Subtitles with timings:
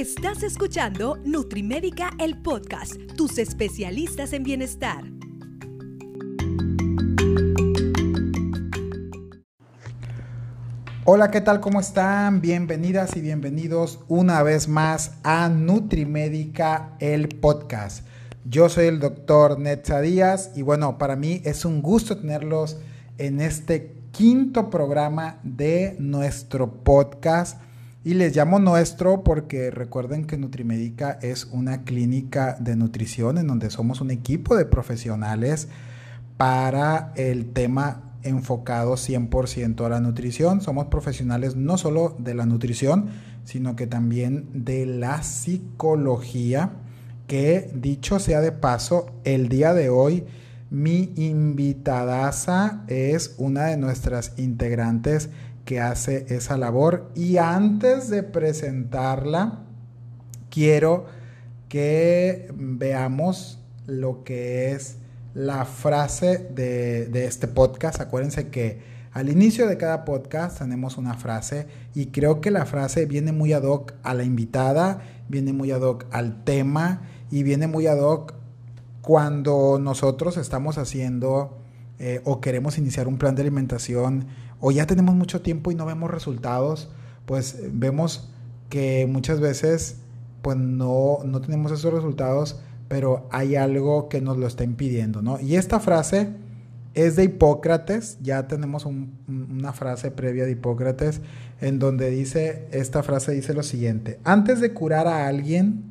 [0.00, 5.04] Estás escuchando Nutrimédica, el podcast, tus especialistas en bienestar.
[11.04, 11.60] Hola, ¿qué tal?
[11.60, 12.40] ¿Cómo están?
[12.40, 18.06] Bienvenidas y bienvenidos una vez más a Nutrimédica, el podcast.
[18.46, 22.78] Yo soy el doctor Netza Díaz y bueno, para mí es un gusto tenerlos
[23.18, 27.60] en este quinto programa de nuestro podcast.
[28.02, 33.68] Y les llamo nuestro porque recuerden que Nutrimédica es una clínica de nutrición en donde
[33.68, 35.68] somos un equipo de profesionales
[36.38, 40.62] para el tema enfocado 100% a la nutrición.
[40.62, 43.10] Somos profesionales no solo de la nutrición,
[43.44, 46.70] sino que también de la psicología,
[47.26, 50.24] que dicho sea de paso, el día de hoy
[50.70, 55.28] mi invitadaza es una de nuestras integrantes
[55.70, 59.60] que hace esa labor y antes de presentarla,
[60.50, 61.06] quiero
[61.68, 64.96] que veamos lo que es
[65.32, 68.00] la frase de, de, este podcast.
[68.00, 73.06] Acuérdense que al inicio de cada podcast tenemos una frase y creo que la frase
[73.06, 77.68] viene muy ad hoc a la invitada, viene muy ad hoc al tema y viene
[77.68, 78.34] muy ad hoc
[79.02, 81.59] cuando nosotros estamos haciendo
[82.00, 84.26] eh, o queremos iniciar un plan de alimentación
[84.58, 86.90] o ya tenemos mucho tiempo y no vemos resultados,
[87.26, 88.32] pues vemos
[88.68, 89.98] que muchas veces
[90.42, 95.38] pues no, no tenemos esos resultados pero hay algo que nos lo está impidiendo, ¿no?
[95.38, 96.30] Y esta frase
[96.94, 101.20] es de Hipócrates, ya tenemos una frase previa de Hipócrates
[101.60, 105.89] en donde dice, esta frase dice lo siguiente, antes de curar a alguien,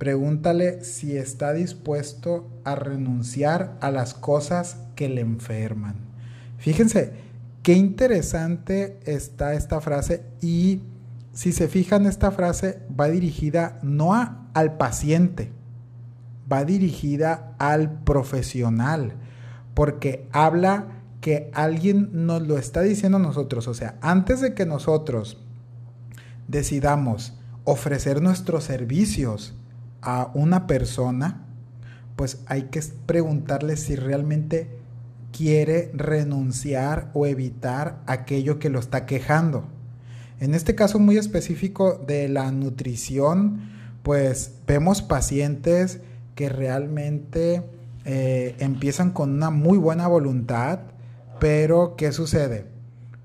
[0.00, 5.96] pregúntale si está dispuesto a renunciar a las cosas que le enferman.
[6.56, 7.12] Fíjense,
[7.62, 10.80] qué interesante está esta frase y
[11.34, 15.52] si se fijan, esta frase va dirigida no a, al paciente,
[16.50, 19.12] va dirigida al profesional,
[19.74, 20.86] porque habla
[21.20, 23.68] que alguien nos lo está diciendo a nosotros.
[23.68, 25.36] O sea, antes de que nosotros
[26.48, 27.34] decidamos
[27.64, 29.59] ofrecer nuestros servicios
[30.02, 31.46] a una persona,
[32.16, 34.68] pues hay que preguntarle si realmente
[35.32, 39.64] quiere renunciar o evitar aquello que lo está quejando.
[40.40, 43.60] En este caso muy específico de la nutrición,
[44.02, 46.00] pues vemos pacientes
[46.34, 47.62] que realmente
[48.04, 50.80] eh, empiezan con una muy buena voluntad,
[51.38, 52.66] pero ¿qué sucede?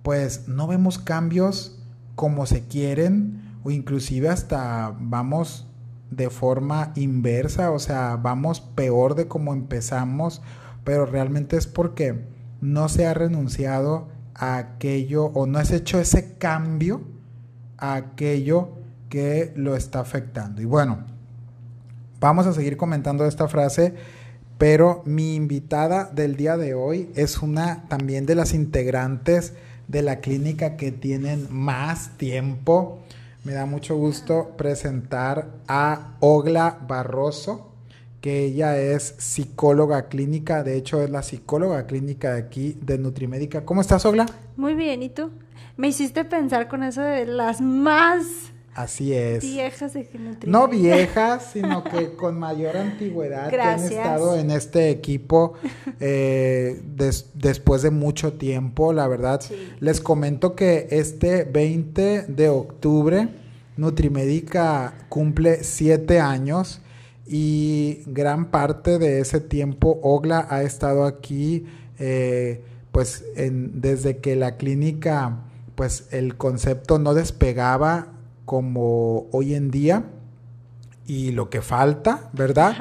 [0.04, 1.80] Pues no vemos cambios
[2.16, 5.68] como se quieren o inclusive hasta vamos
[6.12, 10.42] de forma inversa, o sea, vamos peor de como empezamos,
[10.84, 12.26] pero realmente es porque
[12.62, 17.02] no se ha renunciado a aquello o no has hecho ese cambio
[17.78, 18.70] a aquello
[19.10, 20.62] que lo está afectando.
[20.62, 21.16] Y bueno,
[22.26, 23.94] Vamos a seguir comentando esta frase,
[24.58, 29.54] pero mi invitada del día de hoy es una también de las integrantes
[29.88, 33.00] de la clínica que tienen más tiempo.
[33.46, 37.74] Me da mucho gusto presentar a Ogla Barroso,
[38.20, 43.64] que ella es psicóloga clínica, de hecho es la psicóloga clínica de aquí de Nutrimédica.
[43.64, 44.26] ¿Cómo estás, Ogla?
[44.58, 45.30] Muy bien, ¿y tú?
[45.78, 49.42] Me hiciste pensar con eso de las más Así es.
[49.42, 50.06] Viejas de
[50.46, 55.54] No viejas, sino que con mayor antigüedad que han estado en este equipo
[56.02, 56.82] eh,
[57.34, 59.42] después de mucho tiempo, la verdad.
[59.80, 63.30] Les comento que este 20 de octubre
[63.78, 66.82] Nutrimédica cumple siete años
[67.26, 71.66] y gran parte de ese tiempo Ogla ha estado aquí
[71.98, 72.62] eh,
[72.92, 75.44] pues en, desde que la clínica
[75.76, 78.15] pues el concepto no despegaba
[78.46, 80.06] como hoy en día
[81.08, 82.76] y lo que falta, ¿verdad?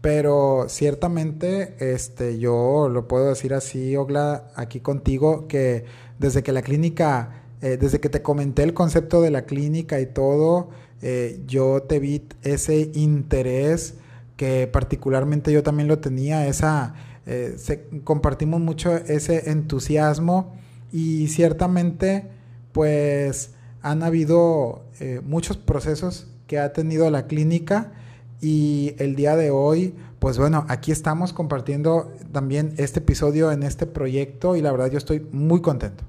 [0.00, 5.84] Pero ciertamente, este, yo lo puedo decir así, Ogla, aquí contigo, que
[6.18, 10.06] desde que la clínica, eh, desde que te comenté el concepto de la clínica y
[10.06, 10.70] todo,
[11.02, 13.94] eh, yo te vi ese interés
[14.36, 16.94] que particularmente yo también lo tenía, esa,
[17.26, 17.56] eh,
[18.04, 20.54] compartimos mucho ese entusiasmo
[20.92, 22.30] y ciertamente,
[22.72, 23.50] pues,
[23.82, 27.92] han habido eh, muchos procesos que ha tenido la clínica
[28.40, 33.86] y el día de hoy, pues bueno, aquí estamos compartiendo también este episodio en este
[33.86, 36.04] proyecto y la verdad yo estoy muy contento.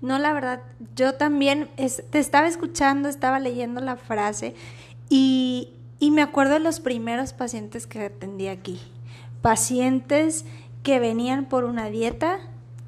[0.00, 0.62] No, la verdad,
[0.96, 4.54] yo también te estaba escuchando, estaba leyendo la frase
[5.08, 8.80] y, y me acuerdo de los primeros pacientes que atendí aquí.
[9.42, 10.46] Pacientes
[10.82, 12.40] que venían por una dieta,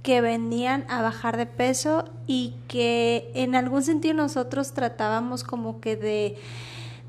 [0.03, 5.97] que venían a bajar de peso y que en algún sentido nosotros tratábamos como que
[5.97, 6.37] de,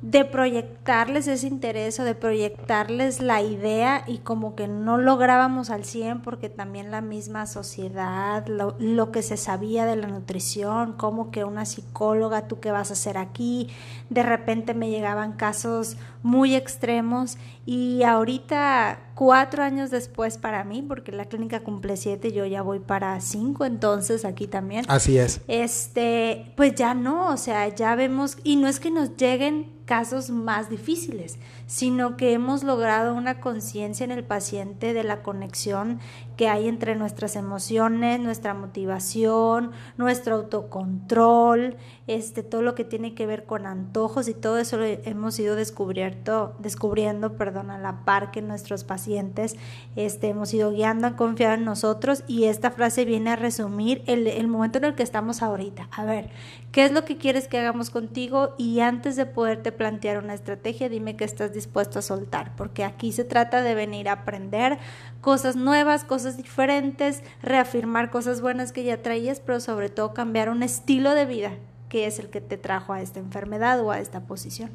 [0.03, 5.85] de proyectarles ese interés o de proyectarles la idea y como que no lográbamos al
[5.85, 11.31] 100 porque también la misma sociedad, lo, lo, que se sabía de la nutrición, como
[11.31, 13.69] que una psicóloga, tú qué vas a hacer aquí,
[14.09, 21.11] de repente me llegaban casos muy extremos y ahorita cuatro años después para mí, porque
[21.11, 24.85] la clínica cumple siete, yo ya voy para cinco, entonces aquí también.
[24.87, 25.41] Así es.
[25.47, 30.29] Este, pues ya no, o sea, ya vemos, y no es que nos lleguen casos
[30.29, 31.37] más difíciles,
[31.67, 35.99] sino que hemos logrado una conciencia en el paciente de la conexión
[36.37, 41.77] que hay entre nuestras emociones, nuestra motivación, nuestro autocontrol,
[42.07, 45.55] este, todo lo que tiene que ver con antojos y todo eso lo hemos ido
[45.55, 49.55] descubriendo, descubriendo perdón, a la par que nuestros pacientes
[49.95, 54.47] este, hemos ido guiando, han confiado en nosotros y esta frase viene a resumir el,
[54.47, 55.87] momento en el que estamos ahorita.
[55.91, 56.29] A ver,
[56.71, 58.55] ¿qué es lo que quieres que hagamos contigo?
[58.57, 63.11] Y antes de poderte plantear una estrategia, dime que estás dispuesto a soltar, porque aquí
[63.11, 64.77] se trata de venir a aprender
[65.21, 70.63] cosas nuevas, cosas diferentes, reafirmar cosas buenas que ya traías, pero sobre todo cambiar un
[70.63, 71.51] estilo de vida
[71.93, 74.71] que es el que te trajo a esta enfermedad o a esta posición.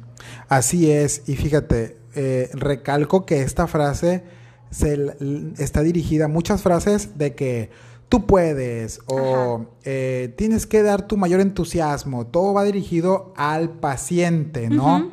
[0.47, 4.23] Así es, y fíjate, eh, recalco que esta frase
[4.71, 5.15] se,
[5.57, 7.71] está dirigida a muchas frases de que
[8.07, 14.69] tú puedes o eh, tienes que dar tu mayor entusiasmo, todo va dirigido al paciente,
[14.69, 15.11] ¿no?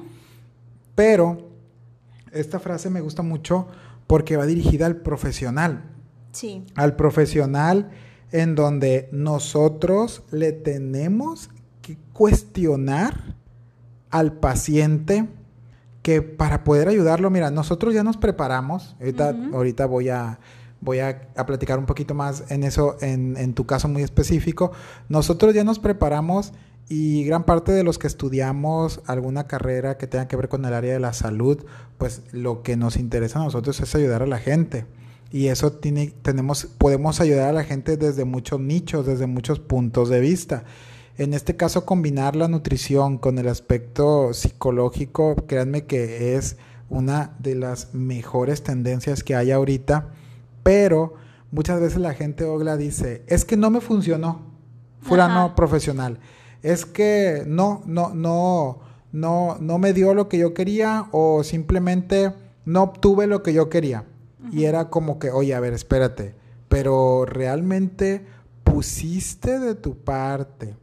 [0.94, 1.45] Pero
[2.36, 3.66] esta frase me gusta mucho
[4.06, 5.84] porque va dirigida al profesional.
[6.32, 6.64] Sí.
[6.74, 7.90] Al profesional
[8.32, 11.50] en donde nosotros le tenemos
[11.82, 13.36] que cuestionar
[14.10, 15.28] al paciente
[16.02, 20.38] que para poder ayudarlo, mira, nosotros ya nos preparamos, ahorita, ahorita voy a
[20.80, 24.72] voy a, platicar un poquito más en eso, en, en, tu caso muy específico.
[25.08, 26.52] Nosotros ya nos preparamos
[26.88, 30.72] y gran parte de los que estudiamos alguna carrera que tenga que ver con el
[30.72, 31.64] área de la salud,
[31.98, 34.86] pues lo que nos interesa a nosotros es ayudar a la gente.
[35.32, 40.08] Y eso tiene, tenemos, podemos ayudar a la gente desde muchos nichos, desde muchos puntos
[40.08, 40.62] de vista.
[41.18, 46.56] En este caso, combinar la nutrición con el aspecto psicológico, créanme que es
[46.88, 50.10] una de las mejores tendencias que hay ahorita,
[50.62, 51.14] pero
[51.50, 54.52] muchas veces la gente Ogla dice, es que no me funcionó,
[55.00, 56.20] fulano profesional
[56.66, 58.80] es que no, no, no,
[59.12, 62.34] no, no me dio lo que yo quería o simplemente
[62.64, 64.04] no obtuve lo que yo quería.
[64.50, 66.34] Y era como que, oye, a ver, espérate,
[66.68, 68.26] pero realmente
[68.64, 70.74] pusiste de tu parte,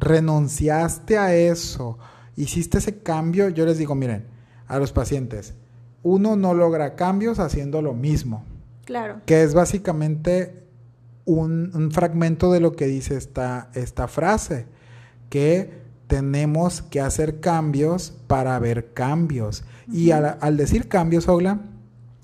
[0.00, 1.96] renunciaste a eso,
[2.36, 4.26] hiciste ese cambio, yo les digo, miren,
[4.66, 5.54] a los pacientes,
[6.02, 8.44] uno no logra cambios haciendo lo mismo.
[8.84, 9.20] Claro.
[9.26, 10.64] Que es básicamente
[11.24, 14.66] un, un fragmento de lo que dice esta, esta frase
[15.30, 19.64] que tenemos que hacer cambios para ver cambios.
[19.90, 21.60] Y al, decir cambios, Ogla,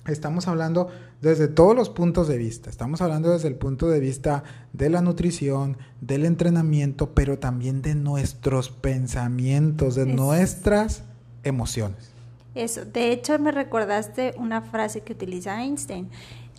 [0.07, 0.89] estamos hablando
[1.23, 2.69] desde todos los puntos de vista.
[2.69, 4.43] Estamos hablando desde el punto de vista
[4.73, 11.05] de la nutrición, del entrenamiento, pero también de nuestros pensamientos, de nuestras
[11.45, 12.11] emociones.
[12.57, 16.09] Eso, de hecho me recordaste una frase que utiliza Einstein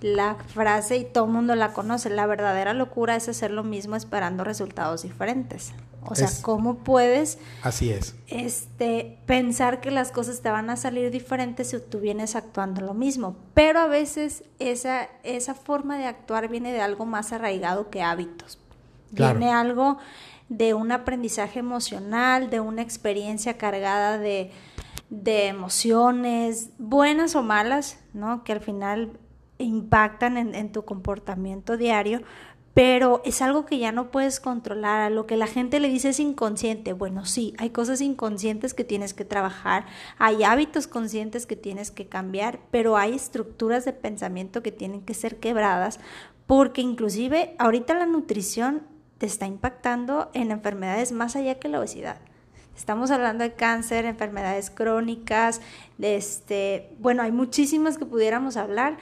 [0.01, 3.95] la frase y todo el mundo la conoce, la verdadera locura es hacer lo mismo
[3.95, 5.73] esperando resultados diferentes.
[6.09, 8.15] O sea, ¿cómo puedes Así es.
[8.27, 12.93] Este pensar que las cosas te van a salir diferentes si tú vienes actuando lo
[12.93, 13.35] mismo?
[13.53, 18.59] Pero a veces esa esa forma de actuar viene de algo más arraigado que hábitos.
[19.11, 19.97] Viene algo
[20.47, 24.51] de un aprendizaje emocional, de una experiencia cargada de
[25.09, 28.43] de emociones, buenas o malas, ¿no?
[28.43, 29.17] Que al final
[29.63, 32.21] impactan en, tu comportamiento diario,
[32.73, 35.11] pero es algo que ya no puedes controlar.
[35.11, 36.93] Lo que la gente le dice es inconsciente.
[36.93, 39.85] Bueno, sí, hay cosas inconscientes que tienes que trabajar,
[40.19, 45.15] hay hábitos conscientes que tienes que cambiar, pero hay estructuras de pensamiento que tienen que
[45.15, 45.99] ser quebradas,
[46.45, 48.83] porque inclusive ahorita la nutrición
[49.17, 52.19] te está impactando en enfermedades más allá que la obesidad.
[52.77, 55.61] Estamos hablando de cáncer, enfermedades crónicas,
[55.97, 58.97] de este, bueno, hay muchísimas que pudiéramos hablar,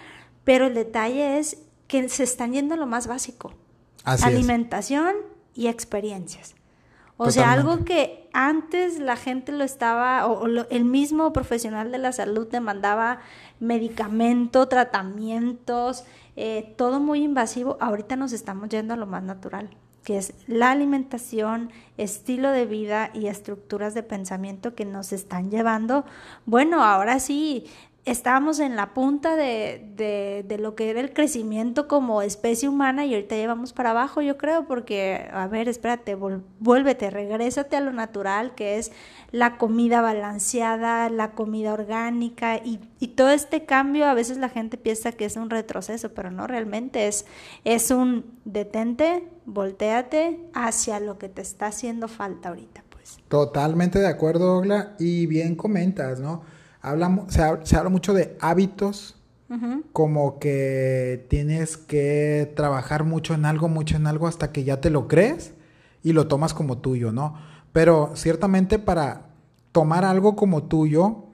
[0.46, 3.54] pero el detalle es que se están yendo a lo más básico.
[4.06, 5.16] alimentación
[5.56, 6.56] y experiencias.
[7.18, 12.12] O sea, algo que antes la gente lo estaba, o, el mismo profesional de la
[12.12, 13.20] salud demandaba
[13.60, 16.04] medicamento, tratamientos,
[16.36, 19.70] eh, todo muy invasivo, ahorita nos estamos yendo a lo más natural,
[20.04, 26.04] que es la alimentación, estilo de vida y estructuras de pensamiento que nos están llevando,
[26.46, 27.66] bueno, ahora sí,
[28.06, 33.04] estábamos en la punta de, de, de, lo que era el crecimiento como especie humana
[33.06, 36.16] y ahorita llevamos para abajo, yo creo, porque, a ver, espérate,
[36.60, 38.92] vuélvete, regrésate a lo natural, que es
[39.32, 44.78] la comida balanceada, la comida orgánica y, y, todo este cambio, a veces la gente
[44.78, 47.26] piensa que es un retroceso, pero no, realmente es,
[47.64, 53.18] es un detente, volteate hacia lo que te está haciendo falta ahorita, pues.
[53.30, 56.55] Totalmente de acuerdo, Ogla, y bien comentas, ¿no?
[56.86, 59.16] Hablamos, se, habla, mucho de hábitos,
[59.94, 64.90] como que tienes que trabajar mucho en algo, mucho en algo hasta que ya te
[64.90, 65.54] lo crees
[66.04, 67.36] y lo tomas como tuyo, ¿no?
[67.72, 69.28] Pero ciertamente para
[69.72, 71.26] tomar algo como tuyo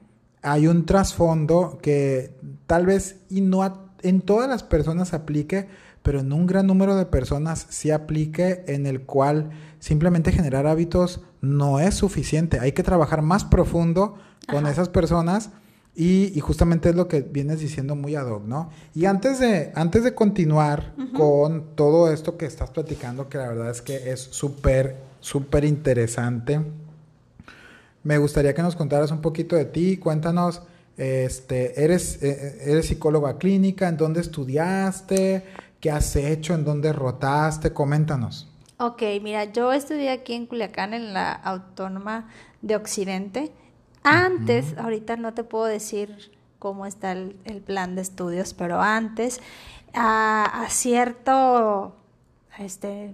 [0.41, 2.35] hay un trasfondo que
[2.67, 5.67] tal vez y no en todas las personas aplique,
[6.03, 11.21] pero en un gran número de personas sí aplique en el cual simplemente generar hábitos
[11.41, 12.59] no es suficiente.
[12.59, 14.15] Hay que trabajar más profundo
[14.47, 15.51] con esas personas
[15.95, 18.69] y, justamente es lo que vienes diciendo muy ad hoc, ¿no?
[18.95, 23.69] Y antes de, antes de continuar con todo esto que estás platicando, que la verdad
[23.69, 26.61] es que es súper, súper interesante,
[28.03, 30.61] me gustaría que nos contaras un poquito de ti, cuéntanos,
[30.97, 35.43] este, eres, eh, eh, eres psicóloga clínica, ¿en dónde estudiaste?
[35.79, 36.53] ¿Qué has hecho?
[36.53, 37.73] ¿En dónde rotaste?
[37.73, 38.47] Coméntanos.
[38.77, 42.29] Ok, mira, yo estudié aquí en Culiacán, en la Autónoma
[42.61, 43.51] de Occidente.
[44.03, 49.41] Antes, ahorita no te puedo decir cómo está el, plan de estudios, pero antes,
[49.93, 51.95] a, a cierto,
[52.57, 53.13] este,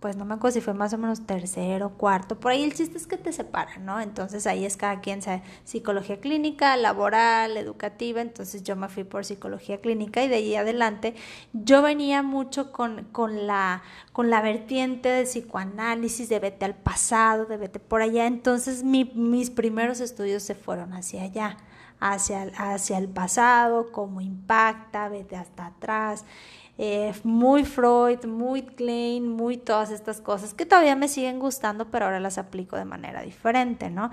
[0.00, 2.96] pues no me acuerdo si fue más o menos tercero, cuarto, por ahí el chiste
[2.96, 4.00] es que te separan, ¿no?
[4.00, 9.26] Entonces ahí es cada quien sabe psicología clínica, laboral, educativa, entonces yo me fui por
[9.26, 11.14] psicología clínica y de ahí adelante
[11.52, 17.44] yo venía mucho con, con, la, con la vertiente de psicoanálisis, de vete al pasado,
[17.44, 21.58] de vete por allá, entonces mis primeros estudios se fueron hacia allá.
[22.02, 26.24] Hacia, hacia el pasado, cómo impacta, vete hasta atrás.
[26.82, 32.06] Eh, muy Freud, muy Klein, muy todas estas cosas que todavía me siguen gustando, pero
[32.06, 34.10] ahora las aplico de manera diferente, ¿no?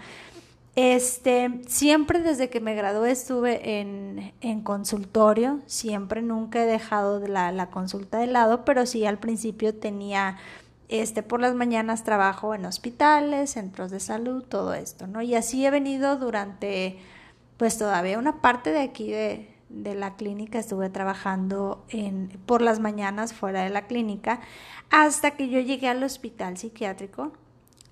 [0.76, 7.54] Este, siempre desde que me gradué estuve en, en consultorio, siempre nunca he dejado la,
[7.54, 10.36] la consulta de lado, pero sí al principio tenía
[10.90, 15.22] este por las mañanas trabajo en hospitales, centros de salud, todo esto, ¿no?
[15.22, 17.00] Y así he venido durante
[17.56, 22.80] pues todavía una parte de aquí de, de la clínica, estuve trabajando en, por las
[22.80, 24.40] mañanas fuera de la clínica,
[24.90, 27.32] hasta que yo llegué al hospital psiquiátrico.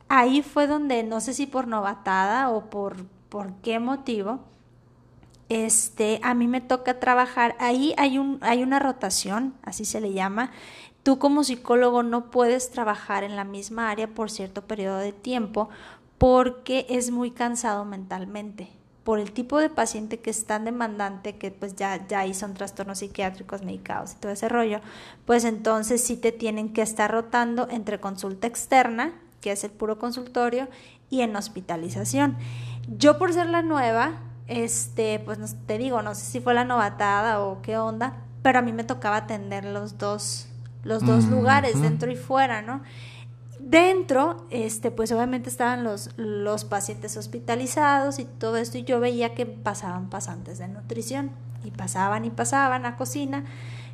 [0.08, 4.40] Ahí fue donde, no sé si por novatada o por, por qué motivo,
[5.50, 7.56] este, a mí me toca trabajar.
[7.60, 10.52] Ahí hay, un, hay una rotación, así se le llama.
[11.04, 15.70] Tú como psicólogo no puedes trabajar en la misma área por cierto periodo de tiempo
[16.18, 18.70] porque es muy cansado mentalmente
[19.06, 22.56] por el tipo de paciente que es tan demandante, que pues ya, ya ahí son
[22.56, 24.82] trastornos psiquiátricos medicados y todo ese rollo,
[25.26, 30.00] pues entonces sí te tienen que estar rotando entre consulta externa, que es el puro
[30.00, 30.68] consultorio,
[31.12, 32.36] y en hospitalización.
[32.98, 34.14] Yo por ser la nueva,
[34.48, 38.58] este, pues no, te digo, no sé si fue la novatada o qué onda, pero
[38.58, 40.48] a mí me tocaba atender los dos,
[40.84, 42.82] los dos lugares, dentro y fuera, ¿no?
[43.66, 49.34] Dentro, este, pues obviamente estaban los, los pacientes hospitalizados y todo esto, y yo veía
[49.34, 51.32] que pasaban pasantes de nutrición,
[51.64, 53.44] y pasaban y pasaban a cocina,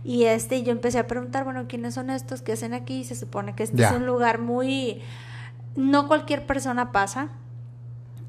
[0.03, 2.41] y este, yo empecé a preguntar, bueno, ¿quiénes son estos?
[2.41, 3.05] ¿Qué hacen aquí?
[3.05, 5.01] Se supone que este es un lugar muy,
[5.77, 7.29] no cualquier persona pasa,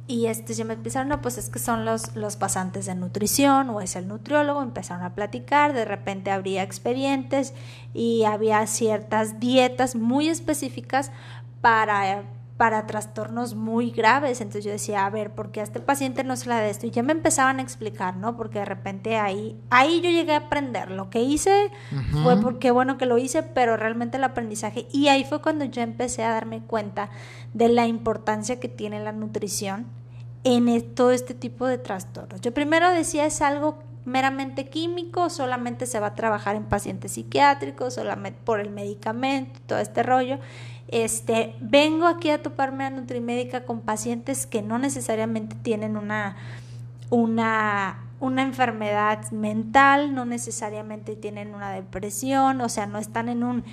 [0.08, 3.70] y este, ya me empezaron, no, pues es que son los, los pasantes de nutrición
[3.70, 7.54] o es el nutriólogo, empezaron a platicar, de repente habría expedientes
[7.94, 11.12] y había ciertas dietas muy específicas
[11.60, 12.24] para,
[12.56, 14.40] para trastornos muy graves.
[14.40, 16.86] Entonces yo decía, a ver, ¿por qué a este paciente no se le da esto?
[16.86, 18.36] Y ya me empezaban a explicar, ¿no?
[18.36, 20.90] Porque de repente ahí, ahí yo llegué a aprender.
[20.90, 21.70] Lo que hice
[22.22, 24.86] fue porque bueno que lo hice, pero realmente el aprendizaje.
[24.92, 27.10] Y ahí fue cuando yo empecé a darme cuenta
[27.54, 29.86] de la importancia que tiene la nutrición
[30.44, 32.40] en e, todo este tipo de trastornos.
[32.40, 37.94] Yo primero decía es algo meramente químico, solamente se va a trabajar en pacientes psiquiátricos,
[37.94, 40.38] solamente por el medicamento, todo este rollo.
[40.88, 46.36] Este, vengo aquí a toparme a Nutrimédica con pacientes que no necesariamente tienen una,
[47.10, 53.64] una, una enfermedad mental, no necesariamente tienen una depresión, o sea, no están en un,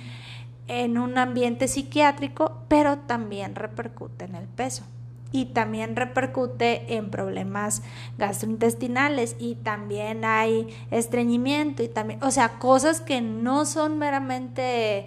[0.68, 4.84] en un ambiente psiquiátrico, pero también repercute en el peso
[5.32, 7.82] y también repercute en problemas
[8.18, 15.06] gastrointestinales y también hay estreñimiento y también, o sea, cosas que no son meramente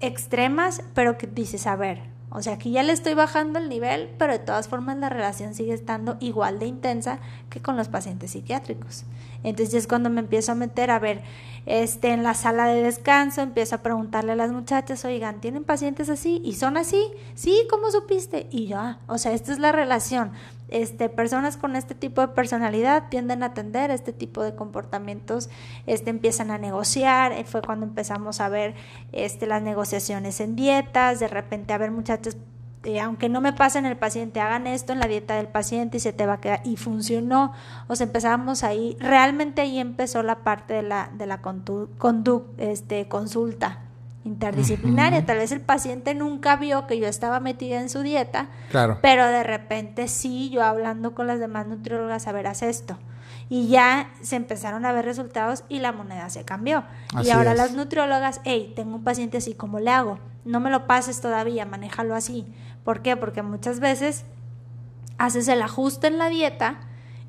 [0.00, 4.08] extremas, pero que dices, a ver, O sea, aquí ya le estoy bajando el nivel,
[4.16, 7.18] pero de todas formas la relación sigue estando igual de intensa
[7.50, 9.04] que con los pacientes psiquiátricos.
[9.42, 11.22] Entonces es cuando me empiezo a meter a ver,
[11.66, 16.08] este, en la sala de descanso, empiezo a preguntarle a las muchachas, oigan, ¿tienen pacientes
[16.08, 16.40] así?
[16.44, 17.10] ¿Y son así?
[17.34, 18.46] Sí, ¿cómo supiste?
[18.50, 20.32] Y ya, o sea, esta es la relación.
[20.68, 25.50] Este, personas con este tipo de personalidad tienden a atender este tipo de comportamientos,
[25.86, 28.74] este, empiezan a negociar, eh, fue cuando empezamos a ver
[29.12, 32.36] este, las negociaciones en dietas, de repente a ver muchachos
[32.82, 36.00] eh, aunque no me pasen el paciente, hagan esto en la dieta del paciente y
[36.00, 36.60] se te va a quedar.
[36.64, 37.52] Y funcionó.
[37.88, 38.96] O sea, empezamos ahí.
[39.00, 41.40] Realmente ahí empezó la parte de la, de la
[42.58, 43.80] este, consulta
[44.24, 45.26] interdisciplinaria.
[45.26, 48.48] Tal vez el paciente nunca vio que yo estaba metida en su dieta.
[48.70, 48.98] Claro.
[49.02, 52.98] Pero de repente sí, yo hablando con las demás nutriólogas, a ver, haz esto
[53.50, 56.84] y ya se empezaron a ver resultados y la moneda se cambió.
[57.22, 60.20] y ahora las nutriólogas, hey, tengo un paciente así, ¿cómo le hago?
[60.44, 62.46] No me lo pases todavía, manéjalo así.
[62.84, 63.16] ¿Por qué?
[63.16, 64.24] Porque muchas veces
[65.18, 66.80] haces el ajuste en la dieta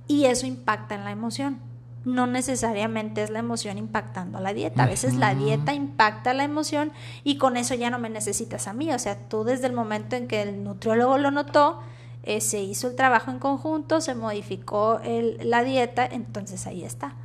[0.07, 1.59] y eso impacta en la emoción.
[2.03, 4.83] No necesariamente es la emoción impactando a la dieta.
[4.83, 6.91] A veces la dieta impacta la emoción
[7.23, 8.91] y con eso ya no me necesitas a mí.
[8.91, 11.79] O sea, tú desde el momento en que el nutriólogo lo notó,
[12.23, 17.15] eh, se hizo el trabajo en conjunto, se modificó la dieta, entonces ahí está.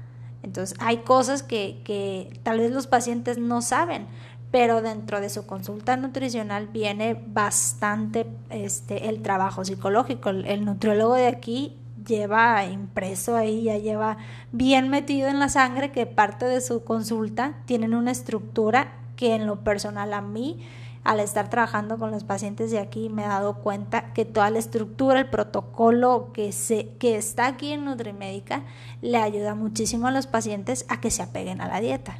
[0.42, 4.06] Entonces hay cosas que, que tal vez los pacientes no saben,
[4.50, 10.30] pero dentro de su consulta nutricional viene bastante este, el trabajo psicológico.
[10.30, 11.76] El, nutriólogo de aquí
[12.06, 14.18] lleva impreso ahí, ya lleva
[14.52, 19.46] bien metido en la sangre que parte de su consulta tienen una estructura que en
[19.46, 20.64] lo personal a mí
[21.02, 24.58] al estar trabajando con los pacientes de aquí me he dado cuenta que toda la
[24.58, 28.64] estructura, el protocolo que, se, que está aquí en Nutrimédica
[29.02, 32.18] le ayuda muchísimo a los pacientes a que se apeguen a la dieta.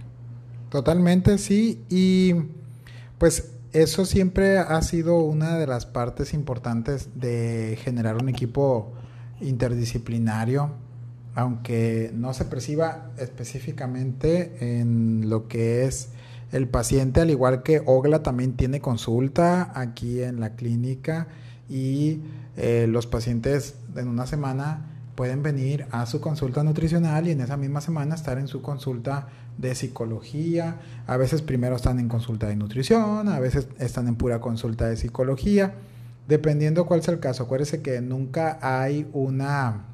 [0.71, 1.85] Totalmente, sí.
[1.89, 2.35] Y
[3.19, 8.93] pues eso siempre ha sido una de las partes importantes de generar un equipo
[9.41, 10.71] interdisciplinario,
[11.35, 16.09] aunque no se perciba específicamente en lo que es
[16.53, 21.27] el paciente, al igual que Ogla, también tiene consulta aquí en la clínica
[21.69, 22.21] y
[22.57, 27.57] eh, los pacientes en una semana pueden venir a su consulta nutricional y en esa
[27.57, 30.76] misma semana estar en su consulta de psicología.
[31.07, 34.97] A veces primero están en consulta de nutrición, a veces están en pura consulta de
[34.97, 35.75] psicología,
[36.29, 37.45] dependiendo cuál sea el caso.
[37.45, 39.87] Acuérdese que nunca hay una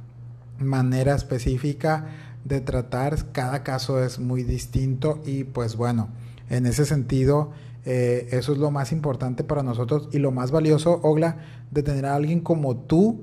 [0.59, 2.07] manera específica
[2.45, 6.09] de tratar, cada caso es muy distinto y pues bueno,
[6.51, 7.53] en ese sentido,
[7.85, 11.37] eh, eso es lo más importante para nosotros y lo más valioso, Ogla,
[11.71, 13.23] de tener a alguien como tú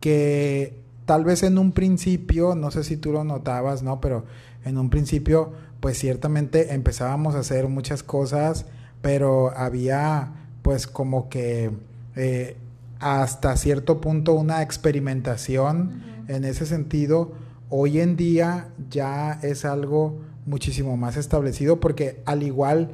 [0.00, 3.98] que tal vez en un principio, no sé si tú lo notabas, ¿no?
[3.98, 4.26] Pero
[4.66, 8.66] en un principio, pues ciertamente empezábamos a hacer muchas cosas,
[9.00, 11.70] pero había pues como que
[12.14, 12.58] eh,
[13.00, 17.32] hasta cierto punto una experimentación en ese sentido.
[17.70, 22.90] Hoy en día ya es algo muchísimo más establecido porque al igual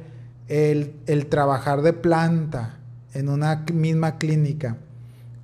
[0.47, 0.95] el,
[1.29, 2.77] trabajar de planta
[3.13, 4.77] en una misma clínica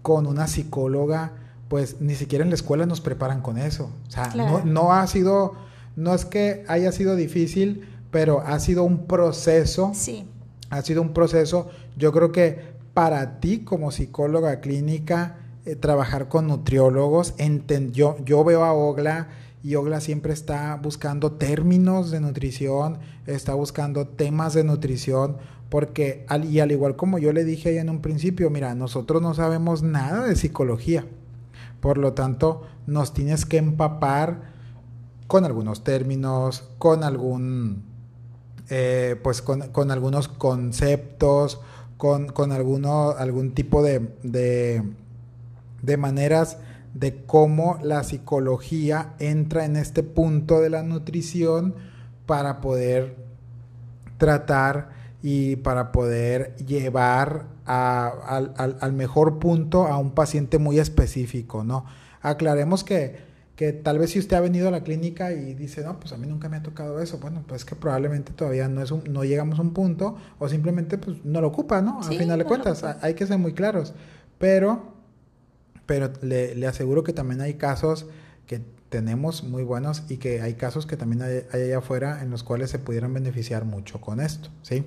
[0.02, 1.34] con una psicóloga,
[1.72, 3.90] pues ni siquiera en la escuela nos preparan con eso.
[4.06, 5.54] O sea, no, no, ha sido,
[5.96, 9.94] no es que haya sido difícil, pero ha sido un proceso.
[9.96, 10.28] Sí.
[10.70, 12.60] Ha sido un proceso, yo creo que
[12.94, 17.36] para ti como psicóloga clínica, eh, trabajar con nutriólogos,
[17.94, 19.30] yo, yo veo a Ogla
[19.64, 25.38] y Ogla siempre está buscando términos de nutrición, está buscando temas de nutrición,
[25.70, 29.22] porque al, y al igual como yo le dije ahí en un principio, mira, nosotros
[29.22, 31.06] no sabemos nada de psicología,
[31.82, 34.52] por lo tanto nos tienes que empapar
[35.28, 37.84] con algunos términos, con algún,
[38.70, 41.62] eh, pues con, algunos conceptos,
[41.98, 44.84] con, con algún tipo de, de,
[45.82, 46.58] de maneras
[46.94, 51.76] de cómo la psicología entra en este punto de la nutrición
[52.26, 53.16] para poder
[54.18, 54.90] tratar
[55.24, 61.86] y para poder llevar al, mejor punto a un paciente muy específico, ¿no?
[62.22, 63.18] Aclaremos que,
[63.56, 66.18] que, tal vez si usted ha venido a la clínica y dice, no, pues a
[66.18, 69.60] mí nunca me ha tocado eso, bueno, pues que probablemente todavía no, es no llegamos
[69.60, 72.02] a un punto o simplemente pues no lo ocupa, ¿no?
[72.02, 73.94] Al final de cuentas, hay que ser muy claros,
[74.38, 74.92] pero
[75.92, 78.06] pero le, aseguro que también hay casos
[78.48, 82.44] que tenemos muy buenos y que hay casos que también hay, allá afuera en los
[82.44, 84.86] cuales se pudieran beneficiar mucho con esto, ¿sí?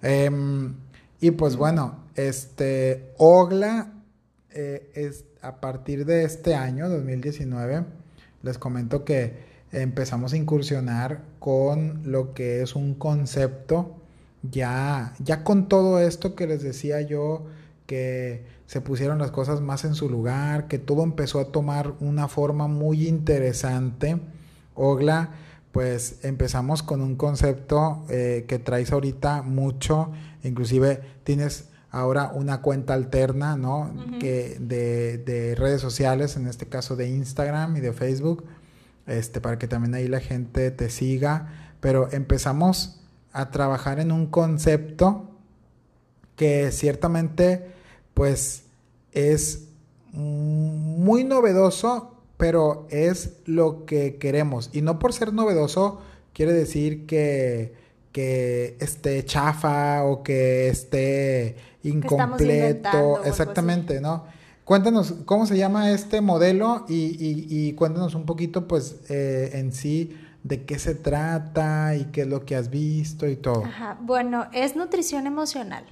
[0.00, 0.76] Em,
[1.20, 3.92] y pues bueno, este, OGLA
[4.50, 7.84] eh, es a partir de este año, 2019,
[8.42, 13.96] les comento que empezamos a incursionar con lo que es un concepto
[14.42, 17.46] ya, ya con todo esto que les decía yo
[17.86, 22.28] que se pusieron las cosas más en su lugar, que todo empezó a tomar una
[22.28, 24.20] forma muy interesante.
[24.76, 25.30] Ogla,
[25.72, 32.94] pues empezamos con un concepto eh, que traes ahorita mucho, inclusive tienes ahora una cuenta
[32.94, 33.92] alterna, ¿no?
[34.20, 38.44] que de, de, redes sociales, en este caso de Instagram y de Facebook,
[39.06, 41.72] este, para que también ahí la gente te siga.
[41.80, 43.00] Pero empezamos
[43.32, 45.30] a trabajar en un concepto
[46.36, 47.72] que ciertamente
[48.14, 48.64] pues
[49.12, 49.68] es
[50.12, 54.70] muy novedoso, pero es lo que queremos.
[54.72, 56.00] Y no por ser novedoso
[56.32, 57.74] quiere decir que,
[58.12, 63.24] que esté chafa o que esté incompleto.
[63.24, 64.24] Exactamente, ¿no?
[64.64, 70.16] Cuéntanos cómo se llama este modelo y, y, cuéntanos un poquito, pues, eh, en sí
[70.42, 73.64] de qué se trata y qué es lo que has visto y todo.
[73.64, 73.98] Ajá.
[74.00, 75.84] Bueno, es nutrición emocional.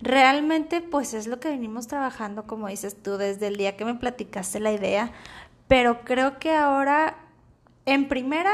[0.00, 3.94] Realmente, pues es lo que venimos trabajando, como dices tú, desde el día que me
[3.94, 5.10] platicaste la idea,
[5.68, 7.16] pero creo que ahora,
[7.86, 8.52] en primera,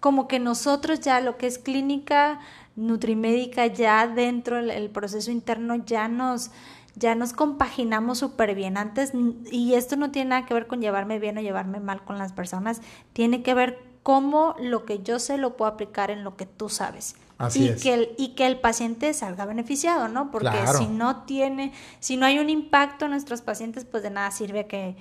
[0.00, 2.40] como que nosotros ya lo que es clínica
[2.74, 6.50] nutrimédica, ya dentro del proceso interno, ya nos,
[6.94, 8.76] ya nos compaginamos súper bien.
[8.76, 9.12] Antes,
[9.50, 12.32] y esto no tiene nada que ver con llevarme bien o llevarme mal con las
[12.32, 12.82] personas,
[13.12, 16.68] tiene que ver cómo lo que yo sé lo puedo aplicar en lo que tú
[16.68, 17.16] sabes
[17.54, 20.30] y Que el, y que el paciente salga beneficiado, ¿no?
[20.30, 24.30] Porque si no tiene, si no hay un impacto en nuestros pacientes, pues de nada
[24.30, 24.96] sirve que,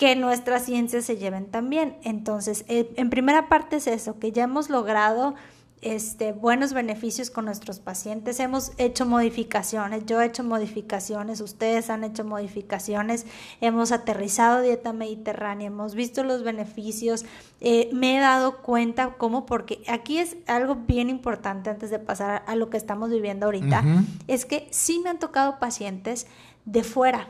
[0.00, 1.98] que nuestras ciencias se lleven también.
[2.04, 5.34] Entonces, eh, en primera parte es eso, que ya hemos logrado
[5.82, 8.40] este, buenos beneficios con nuestros pacientes.
[8.40, 13.26] Hemos hecho modificaciones, yo he hecho modificaciones, ustedes han hecho modificaciones,
[13.60, 17.26] hemos aterrizado dieta mediterránea, hemos visto los beneficios,
[17.60, 22.42] eh, me he dado cuenta cómo, porque aquí es algo bien importante antes de pasar
[22.46, 23.84] a lo que estamos viviendo ahorita,
[24.28, 26.26] es que sí me han tocado pacientes
[26.64, 27.28] de fuera.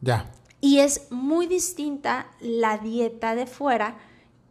[0.00, 0.30] Ya.
[0.64, 3.98] Y es muy distinta la dieta de fuera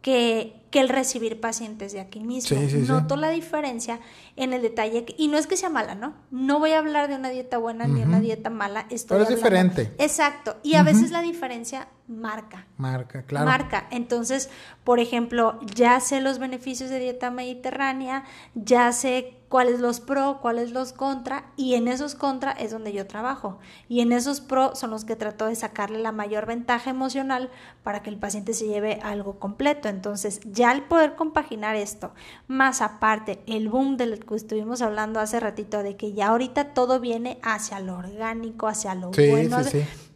[0.00, 2.56] que, que el recibir pacientes de aquí mismo.
[2.86, 3.98] Noto la diferencia
[4.36, 6.14] en el detalle, y no es que sea mala, ¿no?
[6.30, 8.86] No voy a hablar de una dieta buena ni una dieta mala.
[8.90, 9.92] Estoy Pero es diferente.
[9.98, 10.56] Exacto.
[10.62, 12.68] Y a veces la diferencia marca.
[12.76, 13.46] Marca, claro.
[13.46, 13.88] Marca.
[13.90, 14.50] Entonces,
[14.84, 18.22] por ejemplo, ya sé los beneficios de dieta mediterránea,
[18.54, 23.06] ya sé cuáles los pro, cuáles los contra, y en esos contra es donde yo
[23.06, 23.60] trabajo.
[23.88, 27.50] Y en esos pro son los que trato de sacarle la mayor ventaja emocional
[27.84, 29.88] para que el paciente se lleve algo completo.
[29.88, 32.14] Entonces, ya al poder compaginar esto,
[32.48, 36.98] más aparte el boom del que estuvimos hablando hace ratito, de que ya ahorita todo
[36.98, 39.58] viene hacia lo orgánico, hacia lo bueno.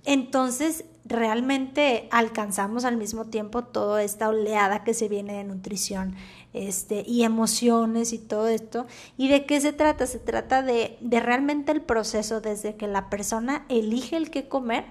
[0.04, 6.14] Entonces, realmente alcanzamos al mismo tiempo toda esta oleada que se viene de nutrición
[6.52, 8.86] este, y emociones y todo esto.
[9.16, 10.06] ¿Y de qué se trata?
[10.06, 14.84] Se trata de, de realmente el proceso desde que la persona elige el qué comer,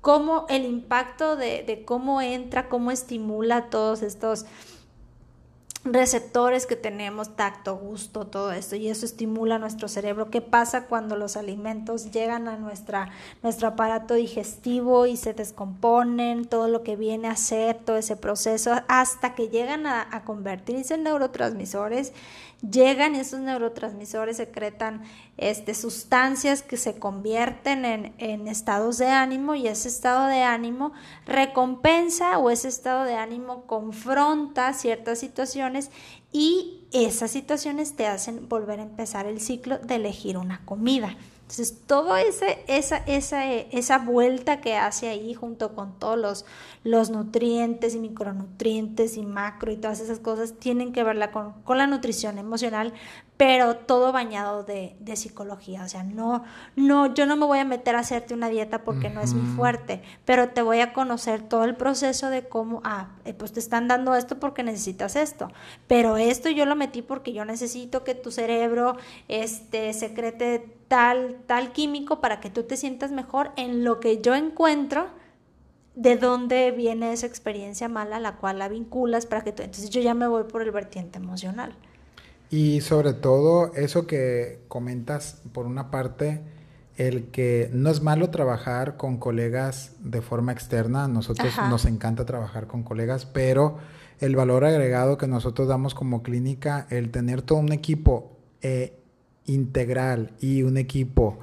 [0.00, 4.46] cómo el impacto de, de cómo entra, cómo estimula todos estos
[5.92, 10.30] receptores que tenemos, tacto, gusto, todo esto, y eso estimula nuestro cerebro.
[10.30, 13.10] ¿Qué pasa cuando los alimentos llegan a nuestra,
[13.42, 18.72] nuestro aparato digestivo y se descomponen, todo lo que viene a ser, todo ese proceso,
[18.88, 22.12] hasta que llegan a, a convertirse en neurotransmisores?
[22.60, 25.02] Llegan esos neurotransmisores secretan
[25.36, 30.92] este, sustancias que se convierten en, en, estados de ánimo y ese estado de ánimo
[31.26, 35.90] recompensa o ese estado de ánimo confronta ciertas situaciones
[36.32, 41.16] y esas situaciones te hacen volver a empezar el ciclo de elegir una comida.
[41.48, 46.44] Entonces, todo ese, esa, esa, esa vuelta que hace ahí junto con todos los,
[46.84, 51.78] los nutrientes y micronutrientes y macro y todas esas cosas tienen que verla con, con
[51.78, 52.92] la nutrición emocional,
[53.38, 55.84] pero todo bañado de, de, psicología.
[55.84, 56.44] O sea, no,
[56.76, 59.46] no, yo no me voy a meter a hacerte una dieta porque no es mi
[59.56, 63.60] fuerte, pero te voy a conocer todo el proceso de cómo, ah, eh, pues te
[63.60, 65.50] están dando esto porque necesitas esto,
[65.86, 71.72] pero esto yo lo metí porque yo necesito que tu cerebro este, secrete tal, tal
[71.72, 75.06] químico para que tú te sientas mejor en lo que yo encuentro
[75.94, 80.00] de dónde viene esa experiencia mala, la cual la vinculas para que tú, entonces yo
[80.00, 81.74] ya me voy por el vertiente emocional.
[82.50, 86.40] Y sobre todo eso que comentas, por una parte,
[86.96, 92.66] el que no es malo trabajar con colegas de forma externa, nosotros nos encanta trabajar
[92.66, 93.78] con colegas, pero
[94.20, 98.97] el valor agregado que nosotros damos como clínica, el tener todo un equipo eh,
[99.48, 101.38] integral y un equipo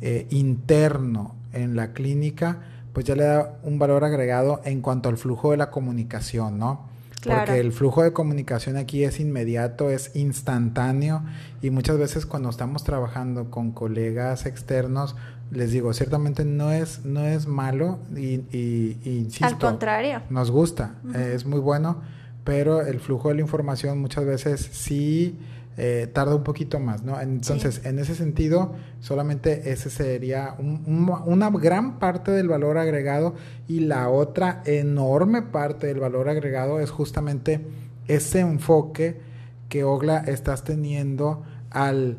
[0.00, 2.60] eh, interno en la clínica,
[2.92, 6.88] pues ya le da un valor agregado en cuanto al flujo de la comunicación, ¿no?
[7.24, 11.22] Porque el flujo de comunicación aquí es inmediato, es instantáneo
[11.60, 15.16] y muchas veces cuando estamos trabajando con colegas externos,
[15.50, 20.22] les digo, ciertamente no es, no es malo y, y, insisto, Al contrario.
[20.30, 22.02] Nos gusta, es muy bueno,
[22.44, 25.38] pero el flujo de la información muchas veces sí
[25.80, 27.20] eh, tarda un poquito más, ¿no?
[27.20, 33.36] Entonces, en ese sentido, solamente ese sería una gran parte del valor agregado
[33.68, 37.60] y la otra enorme parte del valor agregado es justamente
[38.08, 39.20] ese enfoque
[39.68, 42.18] que Ogla estás teniendo al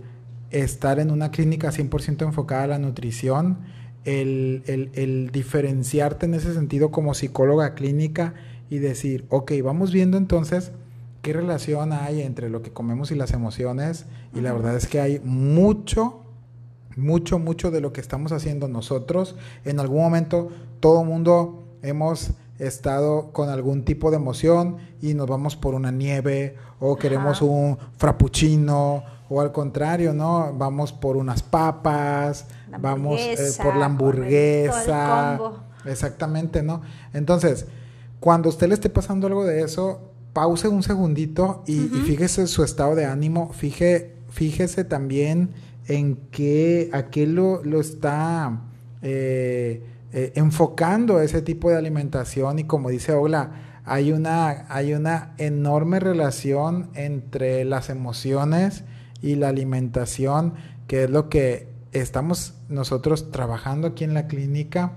[0.51, 3.57] estar en una clínica 100% enfocada a la nutrición,
[4.05, 8.35] el, el, el, diferenciarte en ese sentido como psicóloga clínica
[8.69, 10.71] y decir, ok, vamos viendo entonces
[11.21, 14.05] qué relación hay entre lo que comemos y las emociones.
[14.33, 16.23] Y la verdad es que hay mucho,
[16.95, 19.35] mucho, mucho de lo que estamos haciendo nosotros.
[19.65, 25.55] En algún momento todo mundo hemos estado con algún tipo de emoción y nos vamos
[25.55, 30.53] por una nieve o queremos un frappuccino o al contrario, ¿no?
[30.53, 32.45] Vamos por unas papas,
[32.79, 35.39] vamos eh, por la hamburguesa.
[35.85, 36.81] Exactamente, ¿no?
[37.13, 37.67] Entonces,
[38.19, 40.08] cuando usted le esté pasando algo de eso,
[40.39, 45.49] pause un segundito y, fíjese su estado de ánimo, fíjese también
[45.85, 48.61] en qué, a qué lo, lo está
[49.01, 55.33] eh, eh, enfocando ese tipo de alimentación y como dice Ola, hay una, hay una
[55.39, 58.85] enorme relación entre las emociones
[59.21, 60.53] y la alimentación,
[60.87, 64.93] que es lo que estamos nosotros trabajando aquí en la clínica.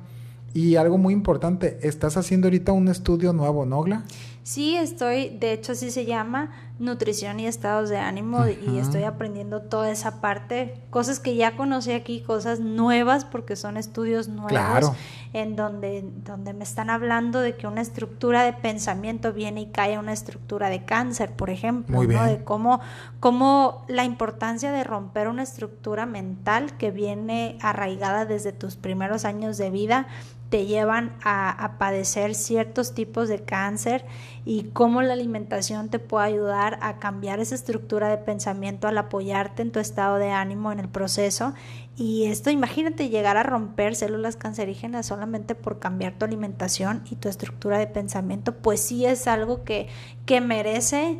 [0.54, 4.04] Y algo muy importante, estás haciendo ahorita un estudio nuevo, ¿no, Ogla?
[4.42, 6.50] Sí, estoy, de hecho así se llama,
[6.80, 11.92] nutrición y estados de ánimo y estoy aprendiendo toda esa parte, cosas que ya conocí
[11.92, 14.92] aquí, cosas nuevas porque son estudios nuevos
[15.32, 19.94] en donde, donde me están hablando de que una estructura de pensamiento viene y cae
[19.94, 22.24] a una estructura de cáncer, por ejemplo, ¿no?
[22.24, 22.80] de cómo,
[23.20, 29.56] cómo la importancia de romper una estructura mental que viene arraigada desde tus primeros años
[29.56, 30.08] de vida
[30.52, 34.04] te llevan a, padecer ciertos tipos de cáncer
[34.44, 39.62] y cómo la alimentación te puede ayudar a cambiar esa estructura de pensamiento al apoyarte
[39.62, 41.54] en tu estado de ánimo en el proceso.
[41.96, 47.28] Y esto, imagínate llegar a romper células cancerígenas solamente por cambiar tu alimentación y tu
[47.28, 49.88] estructura de pensamiento, pues sí es algo que,
[50.26, 51.18] que merece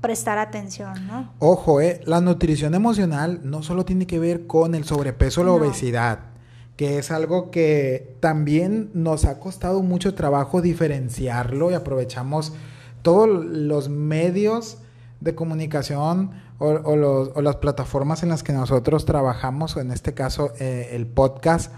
[0.00, 1.32] prestar atención, ¿no?
[1.38, 5.52] Ojo, eh, la nutrición emocional no solo tiene que ver con el sobrepeso o la
[5.52, 6.33] obesidad
[6.76, 12.52] que es algo que también nos ha costado mucho trabajo diferenciarlo y aprovechamos
[13.02, 14.78] todos los medios
[15.20, 20.90] de comunicación o, las plataformas en las que nosotros trabajamos, o en este caso eh,
[20.92, 21.72] el podcast,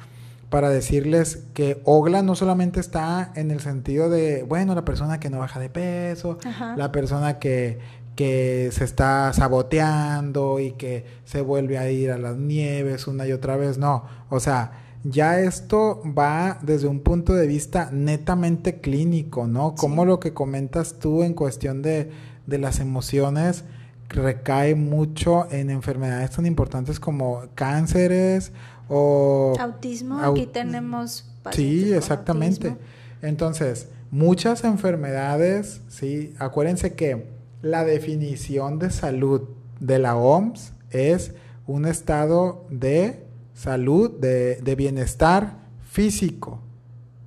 [0.51, 5.29] para decirles que Ogla no solamente está en el sentido de, bueno, la persona que
[5.29, 6.39] no baja de peso,
[6.77, 7.81] la persona que,
[8.15, 13.33] que se está saboteando y que se vuelve a ir a las nieves una y
[13.33, 19.47] otra vez, no, o sea, ya esto va desde un punto de vista netamente clínico,
[19.47, 19.75] ¿no?
[19.75, 22.11] Como lo que comentas tú en cuestión de,
[22.47, 23.65] de las emociones
[24.09, 28.53] recae mucho en enfermedades tan importantes como cánceres
[28.89, 29.55] o...
[29.59, 31.29] Autismo, aquí tenemos...
[31.53, 32.77] Sí, exactamente.
[33.23, 37.29] Entonces, muchas enfermedades, sí, acuérdense que
[37.63, 39.43] la definición de salud
[39.79, 41.35] de la OMS es
[41.67, 43.26] un estado de
[43.57, 45.59] salud, de, bienestar
[45.91, 46.61] físico,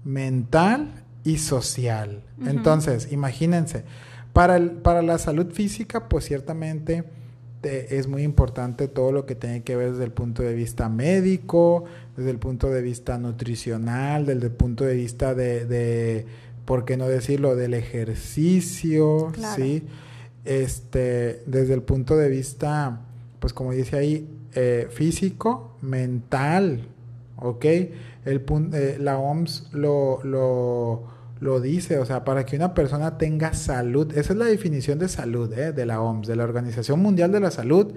[0.06, 2.24] mental y social.
[2.46, 3.84] Entonces, imagínense,
[4.32, 7.04] para, el, para la salud física, pues ciertamente
[7.64, 11.84] es muy importante todo lo que tiene que ver desde el punto de vista médico,
[12.16, 16.26] desde el punto de vista nutricional, desde el punto de vista de, de
[16.64, 19.84] ¿por qué no decirlo?, del ejercicio, ¿sí?
[20.46, 23.02] Este, desde el punto de vista,
[23.40, 26.88] pues como dice ahí, eh, físico, mental,
[27.38, 27.66] ¿ok?
[28.26, 31.04] El, eh, la OMS lo, lo,
[31.40, 35.08] lo, dice, o sea, para que una persona tenga salud, esa es la definición de
[35.08, 35.72] salud ¿eh?
[35.72, 37.94] de la OMS, de la Organización Mundial de la Salud,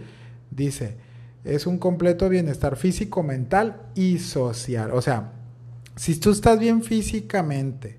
[0.50, 0.96] dice,
[1.44, 4.92] es un completo bienestar físico, mental y social.
[4.92, 5.32] O sea,
[5.96, 7.98] si tú estás bien físicamente,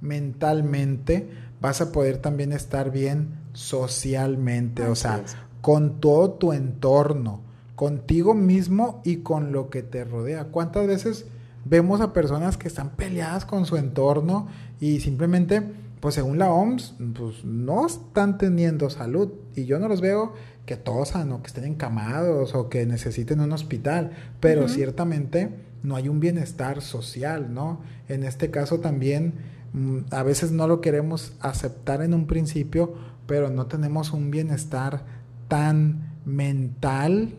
[0.00, 1.28] mentalmente,
[1.60, 5.22] vas a poder también estar bien socialmente, o sea,
[5.60, 7.49] con todo tu entorno
[7.80, 10.48] contigo mismo y con lo que te rodea.
[10.48, 11.24] ¿Cuántas veces
[11.64, 14.48] vemos a personas que están peleadas con su entorno
[14.80, 15.62] y simplemente,
[15.98, 19.30] pues según la OMS, pues no están teniendo salud?
[19.56, 20.34] Y yo no los veo
[20.66, 25.48] que tosan o que estén encamados o que necesiten un hospital, pero ciertamente
[25.82, 27.80] no hay un bienestar social, ¿no?
[28.10, 29.32] En este caso también
[29.72, 32.92] mm, a veces no lo queremos aceptar en un principio,
[33.26, 35.02] pero no tenemos un bienestar
[35.48, 37.38] tan mental,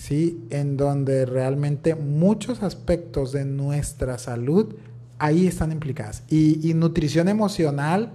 [0.00, 0.46] ¿sí?
[0.48, 4.74] En donde realmente muchos aspectos de nuestra salud
[5.18, 6.22] ahí están implicadas.
[6.30, 8.12] Y, nutrición emocional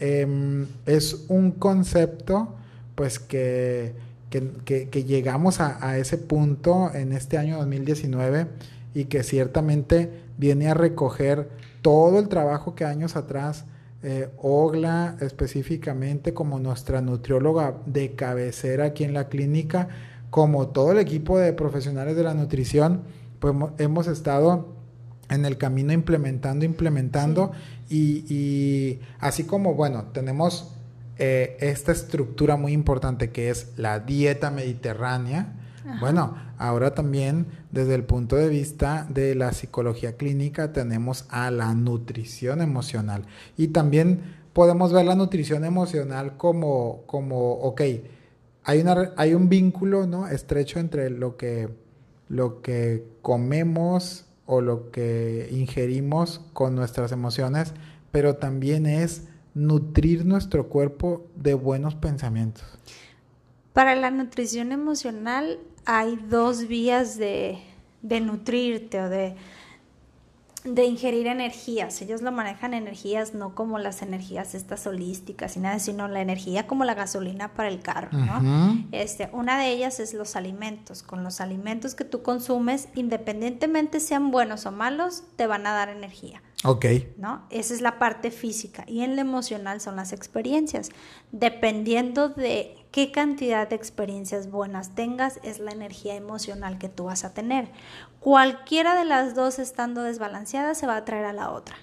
[0.00, 2.54] em, es un concepto,
[2.94, 3.94] pues que,
[4.30, 8.46] que, llegamos a, a, ese punto en este año 2019
[8.94, 11.50] y que ciertamente viene a recoger
[11.82, 13.66] todo el trabajo que años atrás
[14.02, 19.88] eh, Ogla específicamente como nuestra nutrióloga de cabecera aquí en la clínica,
[20.30, 23.02] como todo el equipo de profesionales de la nutrición,
[23.38, 24.74] pues hemos estado
[25.30, 27.52] en el camino implementando, implementando
[27.88, 30.74] y, así como, bueno, tenemos
[31.18, 35.54] eh, esta estructura muy importante que es la dieta mediterránea,
[36.00, 41.72] bueno, ahora también desde el punto de vista de la psicología clínica tenemos a la
[41.74, 43.24] nutrición emocional
[43.56, 44.20] y también
[44.52, 47.80] podemos ver la nutrición emocional como, como ok,
[48.68, 50.28] hay, una, hay un vínculo ¿no?
[50.28, 51.70] estrecho entre lo que,
[52.28, 57.72] lo que comemos o lo que ingerimos con nuestras emociones,
[58.10, 62.62] pero también es nutrir nuestro cuerpo de buenos pensamientos.
[63.72, 67.58] Para la nutrición emocional hay dos vías de,
[68.02, 69.34] nutrirte o de,
[70.64, 72.00] de ingerir energías.
[72.02, 76.66] Ellos lo manejan energías no como las energías estas holísticas y nada, sino la energía
[76.66, 78.84] como la gasolina para el carro, ¿no?
[78.92, 81.02] Este, una de ellas es los alimentos.
[81.02, 85.88] Con los alimentos que tú consumes, independientemente sean buenos o malos, te van a dar
[85.88, 86.42] energía.
[86.64, 86.86] Ok.
[87.16, 87.46] ¿No?
[87.50, 88.84] Esa es la parte física.
[88.88, 90.90] Y en lo emocional son las experiencias.
[91.30, 97.24] Dependiendo de qué cantidad de experiencias buenas tengas, es la energía emocional que tú vas
[97.24, 97.70] a tener.
[98.20, 101.76] Cualquiera de las dos estando desbalanceada se va a traer a la otra.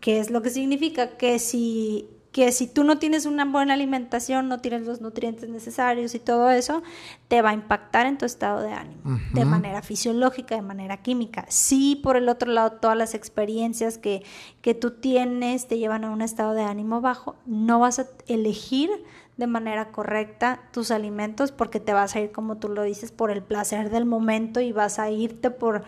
[0.00, 1.16] ¿Qué es lo que significa?
[1.16, 6.14] Que si que si tú no tienes una buena alimentación, no tienes los nutrientes necesarios
[6.14, 6.82] y todo eso,
[7.26, 11.44] te va a impactar en tu estado de ánimo, de manera fisiológica, de manera química.
[11.48, 14.22] Si por el otro lado todas las experiencias que,
[14.62, 18.90] que tú tienes te llevan a un estado de ánimo bajo, no vas a elegir
[19.40, 23.32] de manera correcta tus alimentos porque te vas a ir, como tú lo dices, por
[23.32, 25.82] el placer del momento y vas a irte por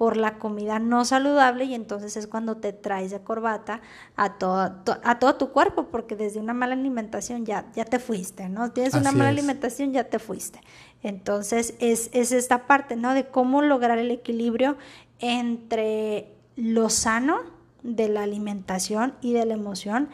[0.00, 3.82] por la comida no saludable y entonces es cuando te traes de corbata
[4.16, 8.48] a todo, a todo tu cuerpo, porque desde una mala alimentación ya, ya te fuiste,
[8.48, 8.70] ¿no?
[8.70, 10.62] Tienes una mala alimentación, ya te fuiste.
[11.02, 13.12] Entonces es, es esta parte, ¿no?
[13.12, 14.78] De cómo lograr el equilibrio
[15.18, 17.40] entre lo sano
[17.82, 20.08] de la alimentación y de la emoción,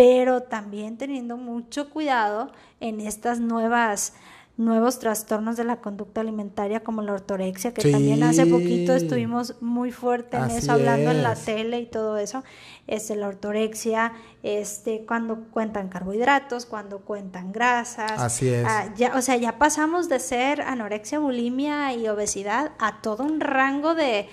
[0.00, 4.14] pero también teniendo mucho cuidado en estas nuevas
[4.56, 9.90] nuevos trastornos de la conducta alimentaria como la ortorexia, que también hace poquito estuvimos muy
[9.90, 12.44] fuerte en eso, hablando en la tele y todo eso,
[12.86, 18.12] es la ortorexia, este, cuando cuentan carbohidratos, cuando cuentan grasas.
[18.12, 18.66] Así es.
[18.66, 23.40] Ah, ya, o sea, ya pasamos de ser anorexia, bulimia y obesidad a todo un
[23.40, 24.28] rango de,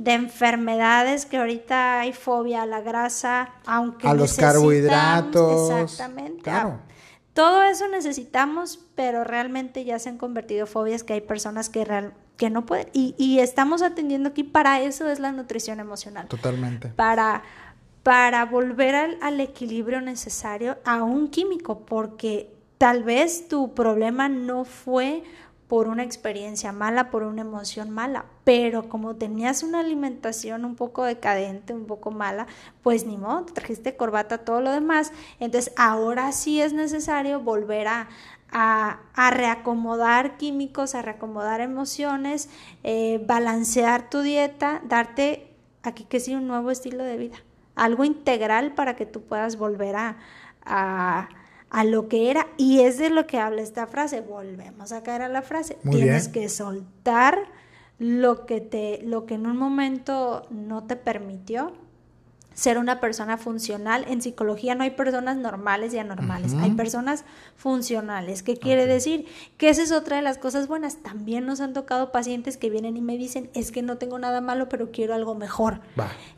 [0.00, 5.70] de enfermedades que ahorita hay fobia a la grasa, aunque a los carbohidratos.
[5.70, 6.42] Exactamente.
[6.42, 6.80] Claro.
[7.34, 12.14] Todo eso necesitamos, pero realmente ya se han convertido fobias que hay personas que, real,
[12.38, 12.88] que no pueden.
[12.94, 16.28] Y, estamos atendiendo aquí, para eso es la nutrición emocional.
[16.28, 16.88] Totalmente.
[16.88, 17.42] Para,
[18.02, 24.64] para volver al, al equilibrio necesario a un químico, porque tal vez tu problema no
[24.64, 25.22] fue
[25.70, 31.04] por una experiencia mala, por una emoción mala, pero como tenías una alimentación un poco
[31.04, 32.48] decadente, un poco mala,
[32.82, 38.08] pues ni modo, trajiste corbata, todo lo demás, entonces ahora sí es necesario volver a,
[38.50, 42.48] a, reacomodar químicos, a reacomodar emociones,
[42.82, 45.54] eh, balancear tu dieta, darte
[45.84, 47.36] aquí que sí un nuevo estilo de vida,
[47.76, 50.16] algo integral para que tú puedas volver a,
[50.64, 51.28] a
[51.70, 54.20] a lo que era y es de lo que habla esta frase.
[54.20, 55.78] Volvemos a caer a la frase.
[55.88, 57.38] Tienes que soltar
[57.98, 61.72] lo que te lo que en un momento no te permitió
[62.54, 64.04] ser una persona funcional.
[64.08, 67.24] En psicología no hay personas normales y anormales, hay personas
[67.56, 68.42] funcionales.
[68.42, 69.26] ¿Qué quiere decir?
[69.56, 70.96] Que esa es otra de las cosas buenas.
[70.96, 74.40] También nos han tocado pacientes que vienen y me dicen, es que no tengo nada
[74.40, 75.80] malo, pero quiero algo mejor.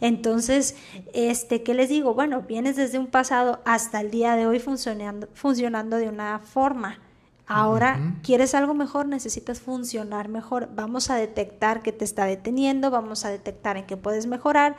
[0.00, 0.76] Entonces,
[1.12, 2.14] este, ¿qué les digo?
[2.14, 6.98] Bueno, vienes desde un pasado hasta el día de hoy funcionando, funcionando de una forma.
[7.46, 9.06] Ahora, ¿quieres algo mejor?
[9.06, 10.70] Necesitas funcionar mejor.
[10.74, 14.76] Vamos a detectar qué te está deteniendo, vamos a detectar en qué puedes mejorar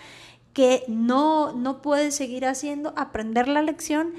[0.53, 4.13] que no, no puedes seguir haciendo, aprender la lección,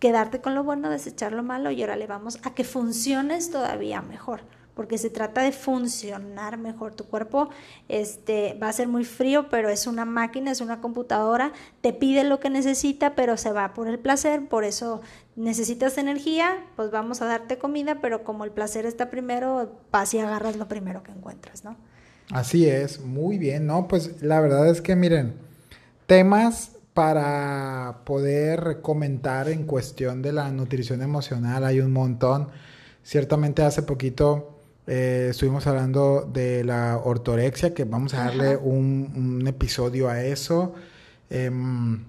[0.00, 4.02] quedarte con lo bueno, desechar lo malo y ahora le vamos a que funciones todavía
[4.02, 4.42] mejor.
[4.76, 6.94] porque se trata de funcionar mejor.
[6.94, 7.48] Tu cuerpo
[7.88, 12.24] este, va a ser muy frío, pero es una máquina, es una computadora, te pide
[12.24, 15.00] lo que necesita, pero se va por el placer, por eso
[15.34, 20.18] necesitas energía, pues vamos a darte comida, pero como el placer está primero, vas y
[20.18, 21.74] agarras lo primero que encuentras, ¿no?
[22.30, 23.88] Así es, muy bien, ¿no?
[23.88, 25.45] Pues la verdad es que miren,
[26.06, 32.48] temas para poder comentar en cuestión de la nutrición emocional hay un montón.
[33.02, 40.08] Ciertamente hace poquito eh, estuvimos hablando de la ortorexia, que vamos a darle un, episodio
[40.08, 40.74] a eso.
[41.28, 42.04] Em,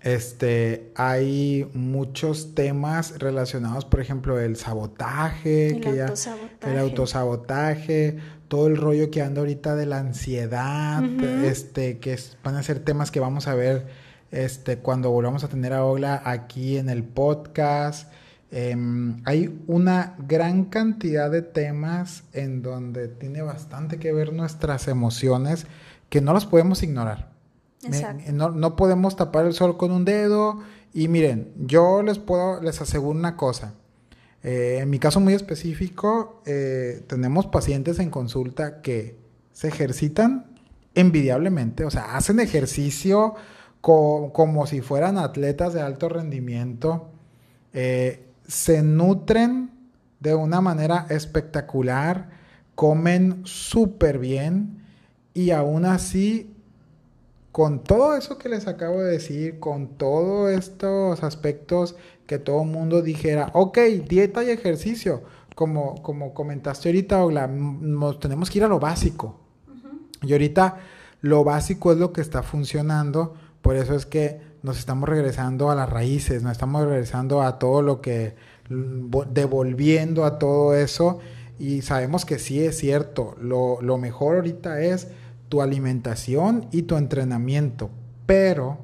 [0.00, 6.72] este, hay muchos temas relacionados, por ejemplo, el sabotaje, el que autosabotaje.
[6.72, 8.18] el autosabotaje,
[8.50, 11.04] todo el rollo que anda ahorita de la ansiedad,
[11.44, 13.86] este, que van a ser temas que vamos a ver
[14.32, 18.12] este, cuando volvamos a tener a Ogla aquí en el podcast.
[18.50, 25.68] Em, hay una gran cantidad de temas en donde tiene bastante que ver nuestras emociones
[26.08, 27.30] que no las podemos ignorar.
[28.32, 30.58] no, podemos tapar el sol con un dedo.
[30.92, 33.74] Y miren, yo les puedo, les aseguro una cosa.
[34.42, 39.16] Eh, en mi caso muy específico, eh, tenemos pacientes en consulta que
[39.52, 40.46] se ejercitan
[40.94, 43.34] envidiablemente, o sea, hacen ejercicio
[43.80, 47.10] como si fueran atletas de alto rendimiento.
[47.72, 49.70] Eh, se nutren
[50.18, 52.28] de una manera espectacular,
[52.74, 54.84] comen súper bien
[55.32, 56.49] y aún así,
[57.52, 61.96] con todo eso que les acabo de decir, con todos estos aspectos
[62.26, 63.78] que todo el mundo dijera, ok,
[64.08, 65.22] dieta y ejercicio,
[65.56, 69.36] como, como comentaste ahorita, nos tenemos que ir a lo básico.
[70.22, 70.76] Y ahorita
[71.22, 75.74] lo básico es lo que está funcionando, por eso es que nos estamos regresando a
[75.74, 78.36] las raíces, nos estamos regresando a todo lo que,
[78.68, 81.18] devolviendo a todo eso
[81.58, 85.08] y sabemos que sí es cierto, lo, lo mejor ahorita es
[85.50, 87.90] tu alimentación y tu entrenamiento,
[88.24, 88.78] pero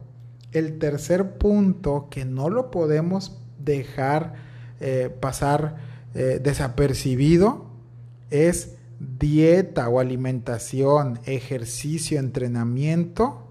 [0.53, 4.35] el tercer punto que no lo podemos dejar
[4.81, 5.77] eh, pasar
[6.15, 7.67] eh, desapercibido
[8.31, 8.75] es
[9.19, 13.47] dieta o alimentación, ejercicio, entrenamiento,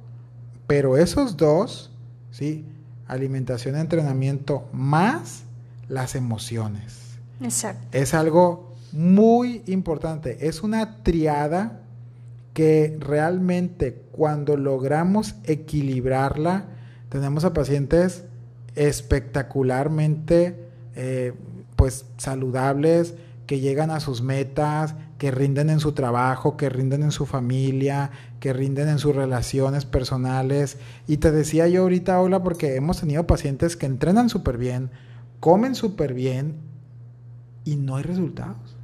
[0.68, 1.91] pero esos dos
[2.36, 2.66] ¿sí?
[3.07, 5.43] Alimentación, entrenamiento más
[5.88, 7.18] las emociones.
[7.39, 7.88] Exacto.
[7.91, 10.47] Es algo muy importante.
[10.47, 11.80] Es una triada
[12.56, 16.68] que realmente cuando logramos equilibrarla,
[17.10, 18.24] tenemos a pacientes
[18.76, 20.56] espectacularmente
[20.95, 21.34] eh,
[21.76, 27.12] pues saludables, que llegan a sus metas, que rinden en su trabajo, que rinden en
[27.12, 30.78] su familia, que rinden en sus relaciones personales.
[31.08, 34.91] Y te decía yo ahorita, hola, porque hemos tenido pacientes que entrenan súper bien,
[35.41, 36.56] comen súper bien
[37.66, 38.78] y no hay resultados.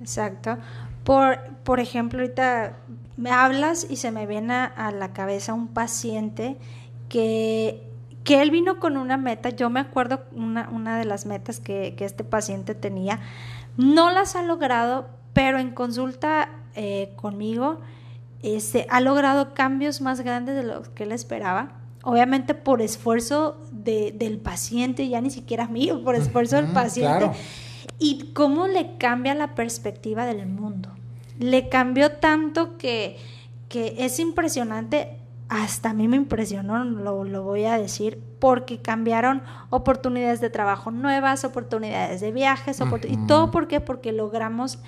[0.00, 0.56] Exacto.
[1.04, 2.76] Por, por ejemplo, ahorita
[3.16, 6.56] me hablas y se me viene a, la cabeza un paciente
[7.08, 7.82] que,
[8.22, 9.50] que él vino con una meta.
[9.50, 13.20] Yo me acuerdo una, una de las metas que, que este paciente tenía
[13.76, 17.80] no las ha logrado, pero en consulta eh, conmigo
[18.42, 21.72] este, ha logrado cambios más grandes de los que él esperaba.
[22.02, 27.30] Obviamente por esfuerzo del paciente, ya ni siquiera mío, por esfuerzo del paciente.
[27.98, 30.90] Y cómo le cambia la perspectiva del mundo.
[31.38, 33.16] Le cambió tanto que,
[33.68, 35.18] que es impresionante
[35.48, 41.44] hasta a mí me impresionó, lo, voy a decir, porque cambiaron oportunidades de trabajo nuevas,
[41.44, 43.80] oportunidades de viajes, y todo por qué?
[43.80, 44.78] Porque logramos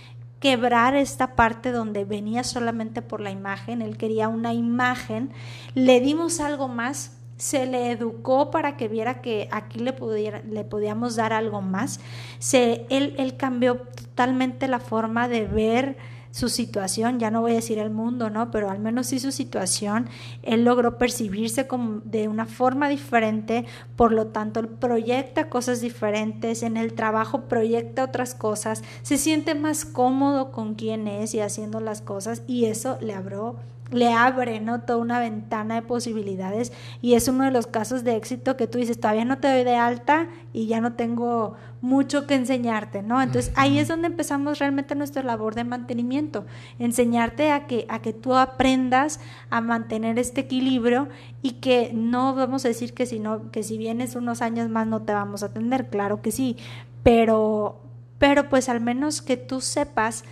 [0.40, 5.30] quebrar esta parte donde venía solamente por la imagen, él quería una imagen,
[5.74, 10.64] le dimos algo más, se le educó para que viera que aquí le, pudiera, le
[10.64, 12.00] podíamos dar algo más,
[12.38, 15.96] se, él, él cambió totalmente la forma de ver,
[16.36, 18.50] su situación, ya no voy a decir el mundo, ¿no?
[18.50, 20.10] Pero al menos sí su situación,
[20.42, 23.64] él logró percibirse como de una forma diferente,
[23.96, 29.54] por lo tanto, él proyecta cosas diferentes, en el trabajo proyecta otras cosas, se siente
[29.54, 33.56] más cómodo con quien es y haciendo las cosas y eso le abrió
[33.90, 34.80] le abre, ¿no?
[34.80, 36.72] Toda una ventana de posibilidades
[37.02, 39.64] y es uno de los casos de éxito que tú dices, todavía no te doy
[39.64, 43.22] de alta y ya no tengo mucho que enseñarte, ¿no?
[43.22, 46.46] Entonces ahí es donde empezamos realmente nuestra labor de mantenimiento,
[46.78, 49.20] enseñarte a que, a que tú aprendas
[49.50, 51.08] a mantener este equilibrio
[51.42, 54.86] y que no vamos a decir que si, no, que si vienes unos años más
[54.86, 56.56] no te vamos a atender, claro que sí,
[57.04, 57.78] pero,
[58.18, 60.24] pero pues al menos que tú sepas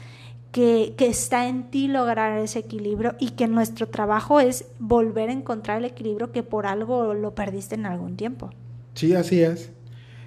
[0.54, 5.78] que, está en ti lograr ese equilibrio y que nuestro trabajo es volver a encontrar
[5.78, 8.50] el equilibrio que por algo lo perdiste en algún tiempo.
[8.94, 9.72] Sí, así es.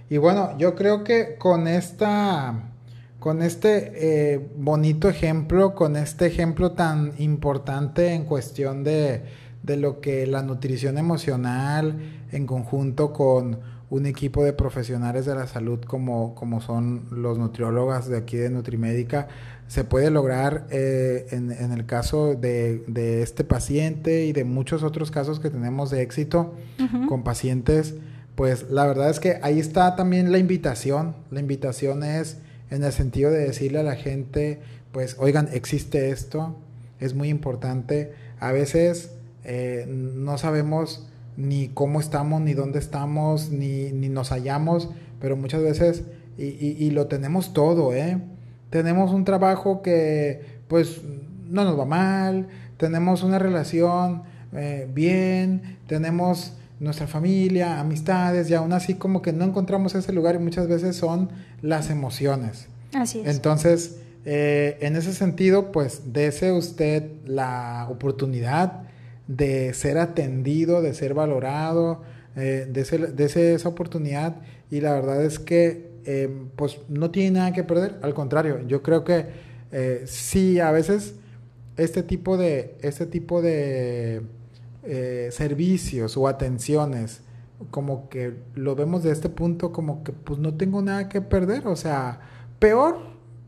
[0.10, 2.74] Y bueno, yo creo que con esta
[3.20, 9.24] con este eh, bonito ejemplo, con este ejemplo tan importante en cuestión de,
[9.64, 13.60] de lo que la nutrición emocional en conjunto con
[13.90, 18.50] un equipo de profesionales de la salud como, como son los nutriólogos de aquí de
[18.50, 19.28] Nutrimédica,
[19.68, 24.84] se puede lograr eh, en, en, el caso de, de, este paciente y de muchos
[24.84, 27.08] otros casos que tenemos de éxito uh -huh.
[27.08, 27.96] con pacientes,
[28.36, 31.16] pues la verdad es que ahí está también la invitación.
[31.32, 32.38] La invitación es
[32.70, 34.60] en el sentido de decirle a la gente,
[34.92, 36.56] pues, oigan, existe esto,
[37.00, 38.14] es muy importante.
[38.40, 39.12] A veces
[39.44, 41.08] eh, no sabemos
[41.38, 44.90] ni cómo estamos, ni dónde estamos, ni, ni nos hallamos,
[45.22, 46.04] pero muchas veces,
[46.38, 48.20] y, y, y, lo tenemos todo, ¿eh?
[48.70, 51.02] Tenemos un trabajo que, pues,
[51.48, 54.24] no nos va mal, tenemos una relación
[54.54, 60.36] eh, bien, tenemos nuestra familia, amistades, y aún así como que no encontramos ese lugar
[60.36, 61.30] y muchas veces son
[61.62, 62.68] las emociones.
[62.94, 63.28] Así es.
[63.28, 68.87] Entonces, eh, en ese sentido, pues, dese usted la oportunidad
[69.28, 72.02] de ser atendido, de ser valorado,
[72.36, 72.82] eh, de,
[73.26, 74.36] ese, esa oportunidad
[74.70, 78.84] y la verdad es que eh, pues no tiene nada que perder, al contrario, yo
[78.84, 79.26] creo que
[79.72, 81.16] eh, sí, a veces
[81.76, 84.22] este tipo de, este tipo de
[85.32, 87.22] servicios o atenciones,
[87.72, 91.68] como que lo vemos de este punto como que pues no tengo nada que perder,
[91.68, 92.22] o sea,
[92.60, 93.00] peor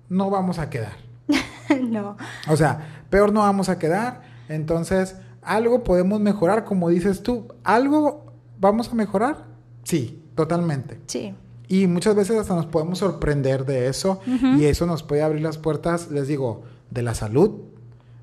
[0.09, 0.97] no vamos a quedar.
[1.89, 2.17] no.
[2.49, 5.15] O sea, peor no vamos a quedar, entonces
[5.49, 8.25] algo podemos mejorar, como dices tú, algo
[8.59, 9.45] vamos a mejorar,
[9.83, 10.99] sí, totalmente.
[11.07, 11.33] Sí.
[11.67, 14.59] Y muchas veces hasta nos podemos sorprender de eso uh -huh.
[14.59, 17.61] y eso nos puede abrir las puertas, les digo, de la salud,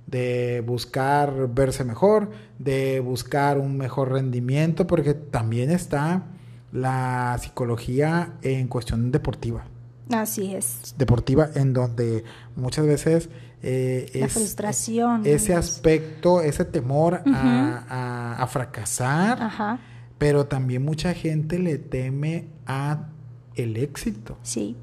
[0.07, 6.27] de buscar verse mejor, de buscar un mejor rendimiento, porque también está
[6.73, 9.65] la psicología en cuestión deportiva.
[10.13, 10.95] Así es.
[10.97, 12.23] Deportiva, en donde
[12.55, 13.29] muchas veces
[13.63, 15.23] eh, la es, frustración.
[15.25, 17.35] Ese aspecto, ese temor uh -huh.
[17.35, 19.79] a, a, a, fracasar, Ajá.
[20.19, 23.09] pero también mucha gente le teme a
[23.55, 24.37] el éxito.
[24.43, 24.77] Sí.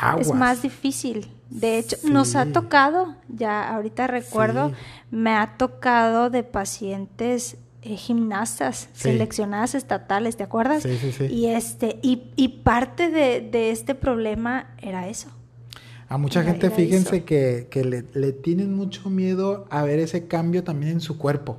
[0.00, 0.28] Aguas.
[0.28, 1.30] Es más difícil.
[1.50, 2.10] De hecho, sí.
[2.10, 4.74] nos ha tocado, ya ahorita recuerdo, sí.
[5.10, 9.10] me ha tocado de pacientes eh, gimnastas sí.
[9.10, 10.82] seleccionadas estatales, ¿te acuerdas?
[10.82, 11.26] Sí, sí, sí.
[11.26, 15.28] Y, este, y, y parte de, de, este problema era eso.
[16.08, 20.62] A mucha gente, fíjense que, que le, le, tienen mucho miedo a ver ese cambio
[20.62, 21.58] también en su cuerpo.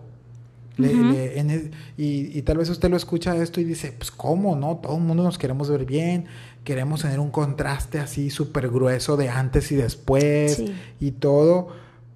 [0.78, 1.12] Le, uh -huh.
[1.12, 4.78] le, el, y, y, tal vez usted lo escucha esto y dice, pues cómo, ¿no?
[4.78, 6.26] Todo el mundo nos queremos ver bien,
[6.64, 10.74] queremos tener un contraste así súper grueso de antes y después sí.
[11.00, 11.70] y todo,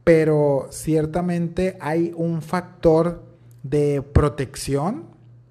[0.04, 3.24] pero ciertamente hay un factor
[3.64, 5.04] de protección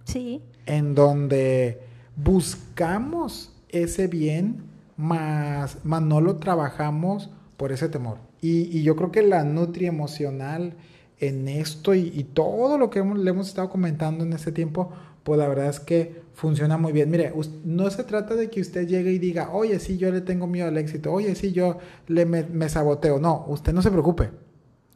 [0.05, 0.43] sí.
[0.67, 1.81] en donde
[2.17, 4.63] buscamos ese bien,
[4.99, 8.19] más, más no lo trabajamos por ese temor.
[8.43, 10.75] Y, y yo creo que la nutri emocional
[11.19, 14.93] en esto y, y todo lo que hemos, le hemos estado comentando en este tiempo,
[15.23, 17.11] pues la verdad es que funciona muy bien.
[17.11, 17.33] Mire,
[17.65, 20.69] no se trata de que usted llegue y diga, oye, sí, yo le tengo miedo
[20.69, 23.19] al éxito, oye, sí, yo le me, me saboteo.
[23.19, 24.31] No, usted no se preocupe.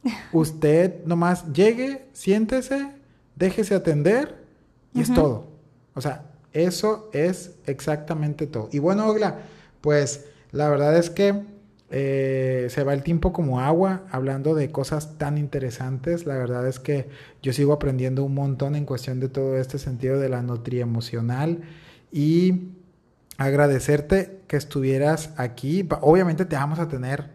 [0.32, 2.88] usted nomás llegue, siéntese,
[3.36, 4.44] déjese atender
[4.94, 5.02] y uh -huh.
[5.02, 5.46] es todo.
[5.94, 8.68] O sea, eso es exactamente todo.
[8.72, 9.38] Y bueno, Ogla,
[9.82, 11.42] pues la verdad es que
[11.90, 16.24] eh, se va el tiempo como agua hablando de cosas tan interesantes.
[16.24, 17.10] La verdad es que
[17.42, 20.42] yo sigo aprendiendo un montón en cuestión de todo este sentido de la
[20.80, 21.60] emocional
[22.10, 22.70] y
[23.36, 25.86] agradecerte que estuvieras aquí.
[26.00, 27.30] Obviamente te vamos a tener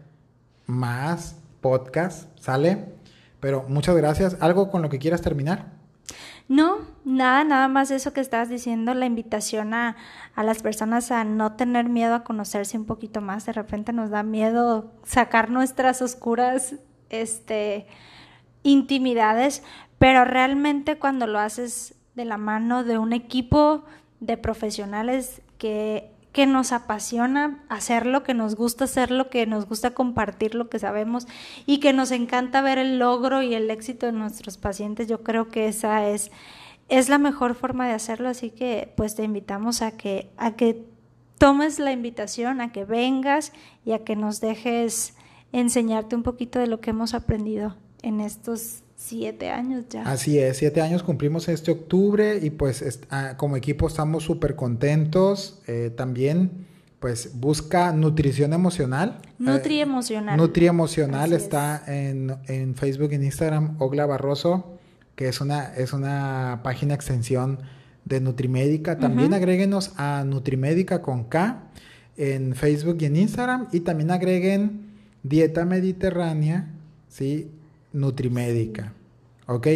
[0.66, 2.86] más podcast, ¿sale?
[3.38, 4.36] Pero muchas gracias.
[4.40, 5.77] ¿Algo con lo que quieras terminar?
[6.48, 9.96] No, nada, nada más eso que estabas diciendo, la invitación a,
[10.34, 13.44] a, las personas a no tener miedo a conocerse un poquito más.
[13.44, 16.76] De repente nos da miedo sacar nuestras oscuras
[17.10, 17.86] este,
[18.62, 19.62] intimidades,
[19.98, 23.84] pero realmente cuando lo haces de la mano de un equipo
[24.20, 30.54] de profesionales que que nos apasiona hacerlo, que nos gusta hacerlo, que nos gusta compartir
[30.54, 31.26] lo que sabemos
[31.66, 35.08] y que nos encanta ver el logro y el éxito de nuestros pacientes.
[35.08, 36.30] Yo creo que esa es,
[36.88, 40.86] es la mejor forma de hacerlo, así que pues te invitamos a que, a que
[41.38, 43.52] tomes la invitación, a que vengas
[43.84, 45.16] y a que nos dejes
[45.50, 50.02] enseñarte un poquito de lo que hemos aprendido en estos siete años ya.
[50.02, 55.62] Así es, siete años cumplimos este octubre y pues ah, como equipo estamos súper contentos.
[55.68, 56.66] Eh, también
[56.98, 59.20] pues busca nutrición emocional.
[59.38, 60.34] Nutri emocional.
[60.34, 64.76] Eh, Nutri emocional Así está en, en, Facebook y en Instagram, Ogla Barroso,
[65.14, 67.60] que es una, es una página extensión
[68.04, 68.98] de Nutrimédica.
[68.98, 69.36] También uh -huh.
[69.36, 71.70] agréguenos a Nutrimédica con K.
[72.16, 74.88] en Facebook y en Instagram y también agreguen
[75.22, 76.68] Dieta Mediterránea,
[77.08, 77.52] ¿sí?
[77.92, 78.92] Nutrimédica,
[79.46, 79.66] ¿ok?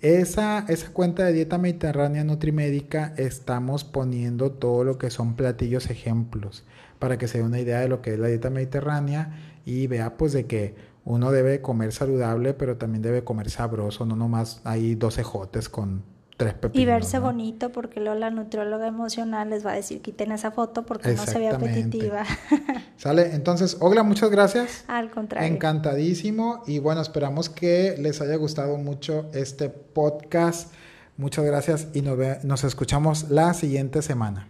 [0.00, 6.64] Esa, esa cuenta de Dieta Mediterránea Nutrimédica estamos poniendo todo lo que son platillos ejemplos
[6.98, 10.16] para que se dé una idea de lo que es la dieta mediterránea y vea
[10.16, 14.94] pues de que uno debe comer saludable, pero también debe comer sabroso, no nomás hay
[14.94, 16.02] dos ejotes con
[16.36, 16.82] tres pepinos.
[16.82, 20.84] Y verse bonito, porque luego la nutrióloga emocional les va a decir quiten esa foto
[20.84, 22.24] porque no se ve apetitiva.
[22.96, 24.84] Sale, entonces, Ogla, muchas gracias.
[24.88, 25.48] Al contrario.
[25.48, 30.72] Encantadísimo y bueno, esperamos que les haya gustado mucho este podcast.
[31.16, 34.48] Muchas gracias y nos, nos escuchamos la siguiente semana.